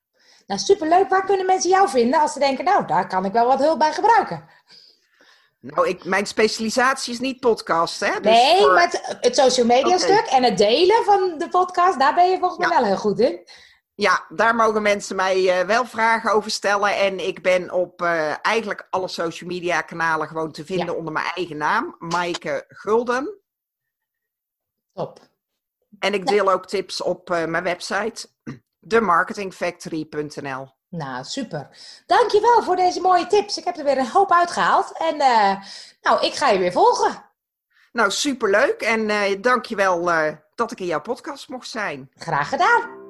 Nou, 0.48 0.60
superleuk. 0.60 1.10
Waar 1.10 1.26
kunnen 1.26 1.46
mensen 1.46 1.70
jou 1.70 1.90
vinden 1.90 2.20
als 2.20 2.34
ze 2.34 2.40
denken, 2.40 2.66
nou, 2.66 2.86
daar 2.88 3.08
kan 3.08 3.26
ik 3.26 3.32
wel 3.32 3.48
wat 3.48 3.60
hulp 3.60 3.80
bij 3.80 3.94
gebruiken? 3.94 4.46
Nou, 5.74 5.88
ik, 5.88 6.04
mijn 6.06 6.26
specialisatie 6.28 7.14
is 7.14 7.20
niet 7.20 7.40
podcast, 7.40 8.00
hè? 8.00 8.12
Dus 8.20 8.32
nee, 8.32 8.58
voor- 8.62 8.74
maar 8.74 8.84
het, 8.92 9.18
het 9.22 9.36
social 9.36 9.66
media 9.66 9.98
stuk 9.98 10.26
en 10.30 10.44
het 10.44 10.58
delen 10.58 11.04
van 11.04 11.38
de 11.38 11.50
podcast, 11.50 12.00
daar 12.00 12.16
ben 12.16 12.30
je 12.30 12.38
volgens 12.40 12.60
mij 12.60 12.68
Ja. 12.70 12.76
wel 12.76 12.86
heel 12.86 12.98
goed 12.98 13.20
in. 13.20 13.48
Ja, 13.96 14.26
daar 14.30 14.56
mogen 14.56 14.82
mensen 14.82 15.16
mij 15.16 15.60
eh, 15.60 15.66
wel 15.68 15.86
vragen 15.86 16.32
over 16.32 16.52
stellen. 16.52 16.96
En 16.98 17.28
ik 17.28 17.42
ben 17.42 17.72
op 17.72 18.02
eh, 18.02 18.46
eigenlijk 18.46 18.88
alle 18.90 19.08
social 19.08 19.50
media 19.50 19.82
kanalen 19.82 20.28
gewoon 20.28 20.52
te 20.52 20.66
vinden 20.66 20.86
Ja. 20.86 20.94
onder 20.94 21.14
mijn 21.14 21.32
eigen 21.36 21.58
naam, 21.58 21.96
Maaike 22.00 22.66
Gulden. 22.68 23.40
Top. 24.94 25.20
En 26.00 26.14
ik 26.14 26.26
deel 26.28 26.52
ook 26.52 26.68
tips 26.68 27.02
op 27.02 27.30
eh, 27.30 27.46
mijn 27.46 27.64
website, 27.64 28.28
themarketingfactory.nl. 28.88 30.74
Nou, 30.98 31.24
super. 31.24 31.70
Dankjewel 32.06 32.64
voor 32.64 32.76
deze 32.76 33.02
mooie 33.02 33.28
tips. 33.28 33.58
Ik 33.58 33.64
heb 33.64 33.78
er 33.78 33.84
weer 33.84 33.98
een 33.98 34.10
hoop 34.10 34.32
uitgehaald. 34.32 34.92
En 34.98 35.20
eh, 35.20 35.56
nou, 36.02 36.26
ik 36.26 36.34
ga 36.34 36.50
je 36.50 36.60
weer 36.60 36.72
volgen. 36.72 37.24
Nou, 37.92 38.12
superleuk. 38.12 38.82
En 38.82 39.10
eh 39.10 39.42
dankjewel 39.42 40.12
eh 40.12 40.34
dat 40.56 40.72
ik 40.72 40.80
in 40.80 40.86
jouw 40.86 41.02
podcast 41.02 41.50
mocht 41.50 41.70
zijn. 41.70 42.12
Graag 42.18 42.50
gedaan. 42.50 43.05